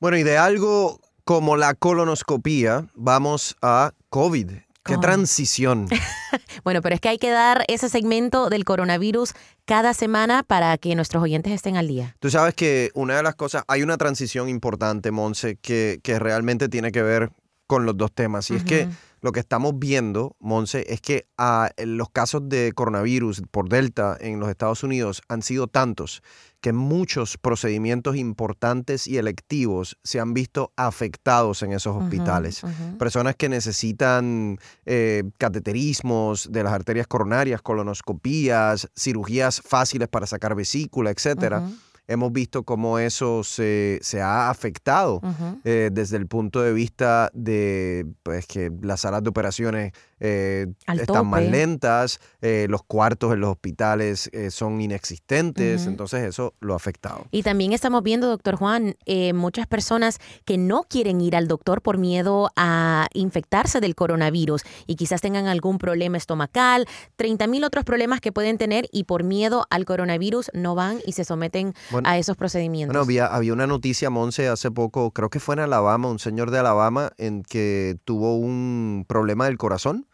Bueno, 0.00 0.16
y 0.16 0.22
de 0.22 0.38
algo 0.38 1.00
como 1.24 1.56
la 1.56 1.74
colonoscopía, 1.74 2.86
vamos 2.94 3.56
a 3.62 3.92
COVID. 4.08 4.50
Qué 4.84 4.98
transición. 4.98 5.88
bueno, 6.64 6.82
pero 6.82 6.94
es 6.94 7.00
que 7.00 7.08
hay 7.08 7.18
que 7.18 7.30
dar 7.30 7.64
ese 7.68 7.88
segmento 7.88 8.50
del 8.50 8.64
coronavirus 8.64 9.32
cada 9.64 9.94
semana 9.94 10.42
para 10.42 10.76
que 10.78 10.94
nuestros 10.96 11.22
oyentes 11.22 11.52
estén 11.52 11.76
al 11.76 11.86
día. 11.86 12.16
Tú 12.18 12.30
sabes 12.30 12.54
que 12.54 12.90
una 12.94 13.16
de 13.16 13.22
las 13.22 13.36
cosas, 13.36 13.62
hay 13.68 13.82
una 13.82 13.96
transición 13.96 14.48
importante, 14.48 15.12
Monse, 15.12 15.56
que, 15.56 16.00
que 16.02 16.18
realmente 16.18 16.68
tiene 16.68 16.90
que 16.90 17.02
ver 17.02 17.30
con 17.66 17.86
los 17.86 17.96
dos 17.96 18.12
temas. 18.12 18.50
Y 18.50 18.56
es 18.56 18.64
que 18.64 18.88
lo 19.22 19.30
que 19.30 19.40
estamos 19.40 19.78
viendo, 19.78 20.36
Monse, 20.40 20.84
es 20.92 21.00
que 21.00 21.28
ah, 21.38 21.70
los 21.78 22.10
casos 22.10 22.48
de 22.48 22.72
coronavirus 22.74 23.42
por 23.50 23.68
Delta 23.68 24.16
en 24.20 24.40
los 24.40 24.50
Estados 24.50 24.82
Unidos 24.82 25.22
han 25.28 25.42
sido 25.42 25.68
tantos 25.68 26.22
que 26.60 26.72
muchos 26.72 27.38
procedimientos 27.38 28.16
importantes 28.16 29.06
y 29.06 29.18
electivos 29.18 29.96
se 30.02 30.20
han 30.20 30.34
visto 30.34 30.72
afectados 30.76 31.62
en 31.62 31.72
esos 31.72 31.96
hospitales. 31.96 32.62
Personas 32.98 33.34
que 33.36 33.48
necesitan 33.48 34.58
eh, 34.86 35.24
cateterismos 35.38 36.50
de 36.52 36.64
las 36.64 36.72
arterias 36.72 37.06
coronarias, 37.06 37.62
colonoscopías, 37.62 38.88
cirugías 38.96 39.60
fáciles 39.60 40.08
para 40.08 40.26
sacar 40.26 40.54
vesícula, 40.54 41.10
etcétera 41.10 41.64
hemos 42.06 42.32
visto 42.32 42.64
cómo 42.64 42.98
eso 42.98 43.44
se, 43.44 44.00
ha 44.22 44.50
afectado 44.50 45.20
eh, 45.64 45.90
desde 45.92 46.16
el 46.16 46.26
punto 46.26 46.62
de 46.62 46.72
vista 46.72 47.30
de 47.34 48.06
pues, 48.22 48.46
que 48.46 48.70
las 48.82 49.00
salas 49.00 49.22
de 49.22 49.30
operaciones 49.30 49.92
eh, 50.24 50.66
están 50.86 51.26
más 51.26 51.42
lentas, 51.42 52.20
eh, 52.40 52.66
los 52.68 52.82
cuartos 52.84 53.32
en 53.32 53.40
los 53.40 53.50
hospitales 53.50 54.30
son 54.50 54.80
inexistentes, 54.80 55.86
entonces 55.86 56.22
eso 56.24 56.54
lo 56.60 56.74
ha 56.74 56.76
afectado. 56.76 57.26
Y 57.30 57.42
también 57.42 57.72
estamos 57.72 58.02
viendo, 58.02 58.28
doctor 58.28 58.56
Juan, 58.56 58.96
muchas 59.34 59.66
personas 59.66 60.18
que 60.44 60.58
no 60.58 60.84
quieren 60.84 61.20
ir 61.20 61.34
al 61.34 61.48
doctor 61.48 61.82
por 61.82 61.98
miedo 61.98 62.50
a 62.56 63.08
infectarse 63.14 63.80
del 63.80 63.94
coronavirus 63.94 64.62
y 64.86 64.94
quizás 64.94 65.20
tengan 65.20 65.46
algún 65.46 65.78
problema 65.78 66.16
estomacal, 66.16 66.86
30 67.16 67.46
mil 67.46 67.64
otros 67.64 67.84
problemas 67.84 68.20
que 68.20 68.32
pueden 68.32 68.58
tener 68.58 68.88
y 68.92 69.04
por 69.04 69.24
miedo 69.24 69.66
al 69.70 69.84
coronavirus 69.84 70.50
no 70.54 70.74
van 70.74 71.00
y 71.04 71.12
se 71.12 71.24
someten 71.24 71.74
a 72.04 72.18
esos 72.18 72.36
procedimientos. 72.36 72.92
Bueno, 72.92 73.04
había, 73.04 73.26
había 73.26 73.52
una 73.52 73.66
noticia, 73.66 74.10
Monse, 74.10 74.48
hace 74.48 74.70
poco, 74.70 75.10
creo 75.10 75.30
que 75.30 75.40
fue 75.40 75.54
en 75.54 75.60
Alabama, 75.60 76.08
un 76.08 76.18
señor 76.18 76.50
de 76.50 76.58
Alabama 76.58 77.12
en 77.18 77.42
que 77.42 77.96
tuvo 78.04 78.36
un 78.36 79.04
problema 79.08 79.46
del 79.46 79.58
corazón 79.58 80.06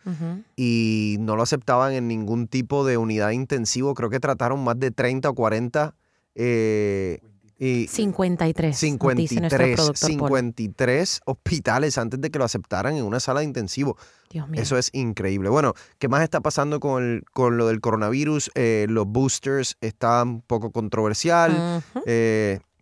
y 0.57 1.17
no 1.21 1.37
lo 1.37 1.43
aceptaban 1.43 1.93
en 1.93 2.09
ningún 2.09 2.49
tipo 2.49 2.87
de 2.87 2.97
unidad 2.97 3.31
intensivo. 3.31 3.95
Creo 3.95 4.11
que 4.11 4.21
trataron 4.21 4.63
más 4.65 4.79
de 4.79 4.91
30 4.91 5.29
o 5.29 5.35
40 5.35 5.95
eh, 6.35 7.21
y 7.59 7.89
53. 7.89 8.77
53, 8.77 9.91
53 9.95 11.21
hospitales 11.27 11.99
antes 11.99 12.21
de 12.21 12.31
que 12.31 12.39
lo 12.39 12.45
aceptaran 12.45 12.97
en 12.97 13.05
una 13.05 13.19
sala 13.19 13.41
de 13.41 13.47
intensivo. 13.47 13.97
Dios 14.31 14.49
mío. 14.49 14.63
Eso 14.63 14.79
es 14.79 14.91
increíble. 14.93 15.49
Bueno, 15.49 15.75
¿qué 15.99 16.09
más 16.09 16.23
está 16.23 16.41
pasando 16.41 16.79
con, 16.79 17.03
el, 17.03 17.25
con 17.33 17.57
lo 17.57 17.67
del 17.67 17.81
coronavirus? 17.81 18.51
Eh, 18.55 18.87
los 18.89 19.07
boosters 19.07 19.77
están 19.81 20.29
un 20.29 20.41
poco 20.43 20.71
controversial. 20.71 21.83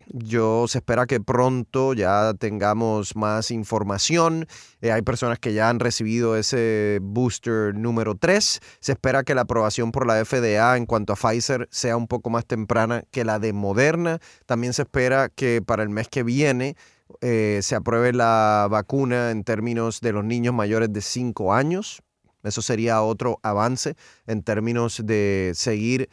Yo 0.09 0.67
se 0.67 0.77
espera 0.77 1.05
que 1.05 1.19
pronto 1.19 1.93
ya 1.93 2.33
tengamos 2.33 3.15
más 3.15 3.51
información. 3.51 4.47
Eh, 4.79 4.91
hay 4.91 5.01
personas 5.01 5.37
que 5.37 5.53
ya 5.53 5.69
han 5.69 5.79
recibido 5.79 6.37
ese 6.37 6.99
booster 7.01 7.75
número 7.75 8.15
3. 8.15 8.59
Se 8.79 8.91
espera 8.93 9.23
que 9.23 9.35
la 9.35 9.41
aprobación 9.41 9.91
por 9.91 10.07
la 10.07 10.23
FDA 10.23 10.77
en 10.77 10.85
cuanto 10.85 11.11
a 11.11 11.15
Pfizer 11.17 11.67
sea 11.71 11.97
un 11.97 12.07
poco 12.07 12.29
más 12.29 12.45
temprana 12.45 13.03
que 13.11 13.25
la 13.25 13.39
de 13.39 13.51
Moderna. 13.51 14.19
También 14.45 14.71
se 14.73 14.83
espera 14.83 15.27
que 15.27 15.61
para 15.61 15.83
el 15.83 15.89
mes 15.89 16.07
que 16.07 16.23
viene 16.23 16.77
eh, 17.19 17.59
se 17.61 17.75
apruebe 17.75 18.13
la 18.13 18.67
vacuna 18.69 19.31
en 19.31 19.43
términos 19.43 19.99
de 19.99 20.13
los 20.13 20.23
niños 20.23 20.53
mayores 20.53 20.91
de 20.93 21.01
5 21.01 21.53
años. 21.53 22.01
Eso 22.43 22.61
sería 22.61 23.01
otro 23.01 23.39
avance 23.43 23.95
en 24.25 24.41
términos 24.41 25.01
de 25.03 25.51
seguir 25.53 26.09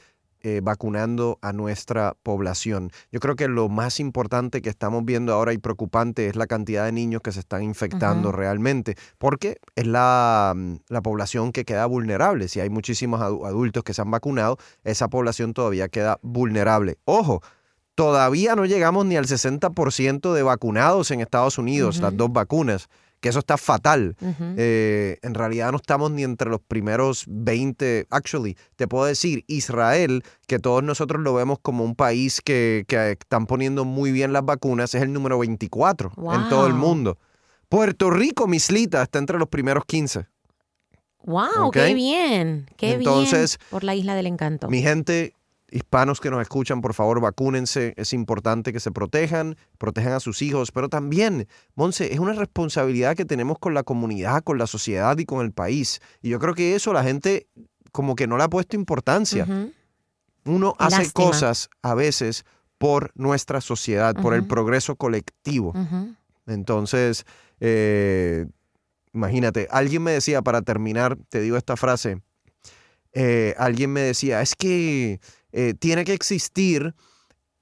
eh, 0.46 0.60
vacunando 0.62 1.38
a 1.40 1.54
nuestra 1.54 2.18
población. 2.22 2.90
Yo 3.10 3.18
creo 3.18 3.34
que 3.34 3.48
lo 3.48 3.70
más 3.70 3.98
importante 3.98 4.60
que 4.60 4.68
estamos 4.68 5.02
viendo 5.06 5.32
ahora 5.32 5.54
y 5.54 5.58
preocupante 5.58 6.26
es 6.26 6.36
la 6.36 6.46
cantidad 6.46 6.84
de 6.84 6.92
niños 6.92 7.22
que 7.22 7.32
se 7.32 7.40
están 7.40 7.62
infectando 7.62 8.30
realmente, 8.30 8.94
porque 9.16 9.56
es 9.74 9.86
la, 9.86 10.52
mm, 10.54 10.74
la, 10.88 11.00
población 11.00 11.50
que 11.50 11.64
queda 11.64 11.86
vulnerable. 11.86 12.48
Si 12.48 12.60
hay 12.60 12.68
muchísimos 12.68 13.22
adultos 13.22 13.84
que 13.84 13.94
se 13.94 14.02
han 14.02 14.10
vacunado, 14.10 14.58
esa 14.82 15.08
población 15.08 15.54
todavía 15.54 15.88
queda 15.88 16.18
vulnerable. 16.20 16.98
Ojo, 17.06 17.40
todavía 17.94 18.54
no 18.54 18.66
llegamos 18.66 19.06
ni 19.06 19.16
al 19.16 19.24
60% 19.24 20.34
de 20.34 20.42
vacunados 20.42 21.10
en 21.10 21.22
Estados 21.22 21.56
Unidos, 21.56 22.00
las 22.00 22.14
dos 22.14 22.30
vacunas 22.30 22.90
que 23.24 23.30
eso 23.30 23.38
está 23.38 23.56
fatal. 23.56 24.16
Eh, 24.58 25.18
en 25.22 25.32
realidad 25.32 25.70
no 25.70 25.78
estamos 25.78 26.10
ni 26.10 26.24
entre 26.24 26.50
los 26.50 26.60
primeros 26.60 27.24
20. 27.26 28.06
Actually, 28.10 28.54
te 28.76 28.86
puedo 28.86 29.06
decir, 29.06 29.44
Israel, 29.46 30.22
que 30.46 30.58
todos 30.58 30.82
nosotros 30.82 31.22
lo 31.22 31.32
vemos 31.32 31.58
como 31.62 31.84
un 31.84 31.94
país 31.94 32.42
que, 32.42 32.84
están 32.86 33.46
poniendo 33.46 33.86
muy 33.86 34.12
bien 34.12 34.34
las 34.34 34.44
vacunas, 34.44 34.94
es 34.94 35.00
el 35.00 35.14
número 35.14 35.38
24 35.38 36.12
en 36.34 36.48
todo 36.50 36.66
el 36.66 36.74
mundo. 36.74 37.16
Puerto 37.70 38.10
Rico, 38.10 38.46
Mislita, 38.46 39.02
está 39.02 39.20
entre 39.20 39.38
los 39.38 39.48
primeros 39.48 39.86
15. 39.86 40.26
¡Wow! 41.22 41.70
¡Qué 41.72 41.94
bien! 41.94 42.68
¡Qué 42.76 42.92
Entonces, 42.92 43.56
bien! 43.58 43.70
Por 43.70 43.84
la 43.84 43.94
Isla 43.94 44.16
del 44.16 44.26
Encanto. 44.26 44.68
Mi 44.68 44.82
gente, 44.82 45.32
hispanos 45.74 46.20
que 46.20 46.30
nos 46.30 46.40
escuchan, 46.40 46.80
por 46.80 46.94
favor, 46.94 47.20
vacúnense. 47.20 47.94
Es 47.96 48.12
importante 48.12 48.72
que 48.72 48.78
se 48.78 48.92
protejan, 48.92 49.56
protejan 49.76 50.12
a 50.12 50.20
sus 50.20 50.40
hijos, 50.40 50.70
pero 50.70 50.88
también, 50.88 51.48
Monse, 51.74 52.12
es 52.12 52.20
una 52.20 52.32
responsabilidad 52.32 53.16
que 53.16 53.24
tenemos 53.24 53.58
con 53.58 53.74
la 53.74 53.82
comunidad, 53.82 54.44
con 54.44 54.56
la 54.56 54.68
sociedad 54.68 55.18
y 55.18 55.24
con 55.24 55.44
el 55.44 55.50
país. 55.50 56.00
Y 56.22 56.28
yo 56.30 56.38
creo 56.38 56.54
que 56.54 56.76
eso 56.76 56.92
la 56.92 57.02
gente 57.02 57.48
como 57.90 58.14
que 58.14 58.28
no 58.28 58.36
le 58.36 58.44
ha 58.44 58.48
puesto 58.48 58.76
importancia. 58.76 59.46
Uno 60.44 60.76
hace 60.78 61.10
cosas 61.10 61.68
a 61.82 61.94
veces 61.94 62.44
por 62.78 63.10
nuestra 63.16 63.60
sociedad, 63.60 64.14
por 64.14 64.34
el 64.34 64.46
progreso 64.46 64.94
colectivo. 64.94 65.74
Entonces, 66.46 67.24
eh, 67.58 68.46
imagínate, 69.12 69.66
alguien 69.72 70.02
me 70.04 70.12
decía, 70.12 70.40
para 70.42 70.62
terminar, 70.62 71.16
te 71.28 71.40
digo 71.40 71.56
esta 71.56 71.76
frase, 71.76 72.20
eh, 73.12 73.54
alguien 73.58 73.92
me 73.92 74.00
decía, 74.00 74.42
es 74.42 74.54
que 74.56 75.20
eh, 75.54 75.72
tiene 75.72 76.04
que 76.04 76.12
existir 76.12 76.94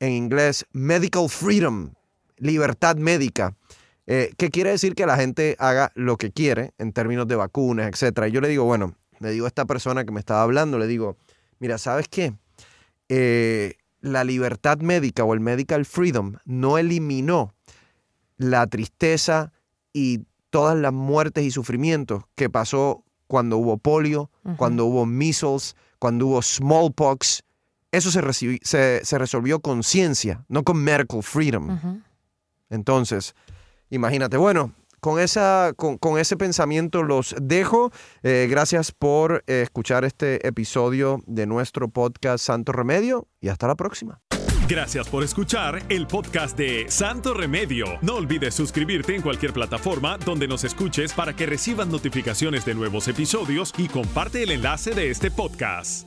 en 0.00 0.12
inglés 0.12 0.66
medical 0.72 1.28
freedom, 1.28 1.92
libertad 2.38 2.96
médica. 2.96 3.56
¿Qué 4.04 4.50
quiere 4.50 4.70
decir 4.70 4.94
que 4.94 5.06
la 5.06 5.16
gente 5.16 5.56
haga 5.58 5.92
lo 5.94 6.16
que 6.16 6.32
quiere 6.32 6.72
en 6.76 6.92
términos 6.92 7.26
de 7.28 7.36
vacunas, 7.36 7.88
etcétera. 7.88 8.28
Y 8.28 8.32
yo 8.32 8.40
le 8.42 8.48
digo, 8.48 8.64
bueno, 8.64 8.94
le 9.20 9.30
digo 9.30 9.46
a 9.46 9.48
esta 9.48 9.64
persona 9.64 10.04
que 10.04 10.10
me 10.10 10.20
estaba 10.20 10.42
hablando, 10.42 10.78
le 10.78 10.86
digo, 10.86 11.16
mira, 11.60 11.78
¿sabes 11.78 12.08
qué? 12.08 12.34
la 14.02 14.24
libertad 14.24 14.78
médica 14.78 15.24
o 15.24 15.34
el 15.34 15.40
medical 15.40 15.84
freedom 15.84 16.36
no 16.44 16.78
eliminó 16.78 17.54
la 18.36 18.66
tristeza 18.66 19.52
y 19.92 20.26
todas 20.50 20.76
las 20.76 20.92
muertes 20.92 21.44
y 21.44 21.50
sufrimientos 21.50 22.24
que 22.34 22.50
pasó 22.50 23.04
cuando 23.26 23.56
hubo 23.56 23.78
polio, 23.78 24.30
cuando 24.58 24.84
hubo 24.84 25.06
measles, 25.06 25.74
cuando 25.98 26.26
hubo 26.26 26.42
smallpox. 26.42 27.42
Eso 27.92 28.10
se, 28.10 29.02
se, 29.04 29.18
resolvió 29.18 29.60
con 29.60 29.82
ciencia, 29.82 30.44
no 30.48 30.64
con 30.64 30.82
medical 30.82 31.22
freedom. 31.22 32.02
Entonces, 32.70 33.34
imagínate, 33.90 34.38
bueno, 34.38 34.72
con, 35.00 35.20
esa, 35.20 35.74
con, 35.76 36.18
ese 36.18 36.38
pensamiento 36.38 37.02
los 37.02 37.34
dejo. 37.40 37.92
Eh, 38.22 38.46
gracias 38.50 38.92
por 38.92 39.44
eh, 39.46 39.60
escuchar 39.62 40.06
este 40.06 40.46
episodio 40.46 41.22
de 41.26 41.46
nuestro 41.46 41.88
podcast 41.88 42.42
Santo 42.42 42.72
Remedio 42.72 43.28
y 43.40 43.48
hasta 43.48 43.66
la 43.66 43.74
próxima. 43.74 44.20
Gracias 44.68 45.08
por 45.08 45.22
escuchar 45.22 45.82
el 45.90 46.06
podcast 46.06 46.56
de 46.56 46.86
Santo 46.88 47.34
Remedio. 47.34 47.84
No 48.00 48.14
olvides 48.14 48.54
suscribirte 48.54 49.14
en 49.14 49.20
cualquier 49.20 49.52
plataforma 49.52 50.16
donde 50.16 50.48
nos 50.48 50.64
escuches 50.64 51.12
para 51.12 51.36
que 51.36 51.44
recibas 51.44 51.88
notificaciones 51.88 52.64
de 52.64 52.74
nuevos 52.74 53.06
episodios 53.06 53.74
y 53.76 53.88
comparte 53.88 54.44
el 54.44 54.52
enlace 54.52 54.94
de 54.94 55.10
este 55.10 55.30
podcast. 55.30 56.00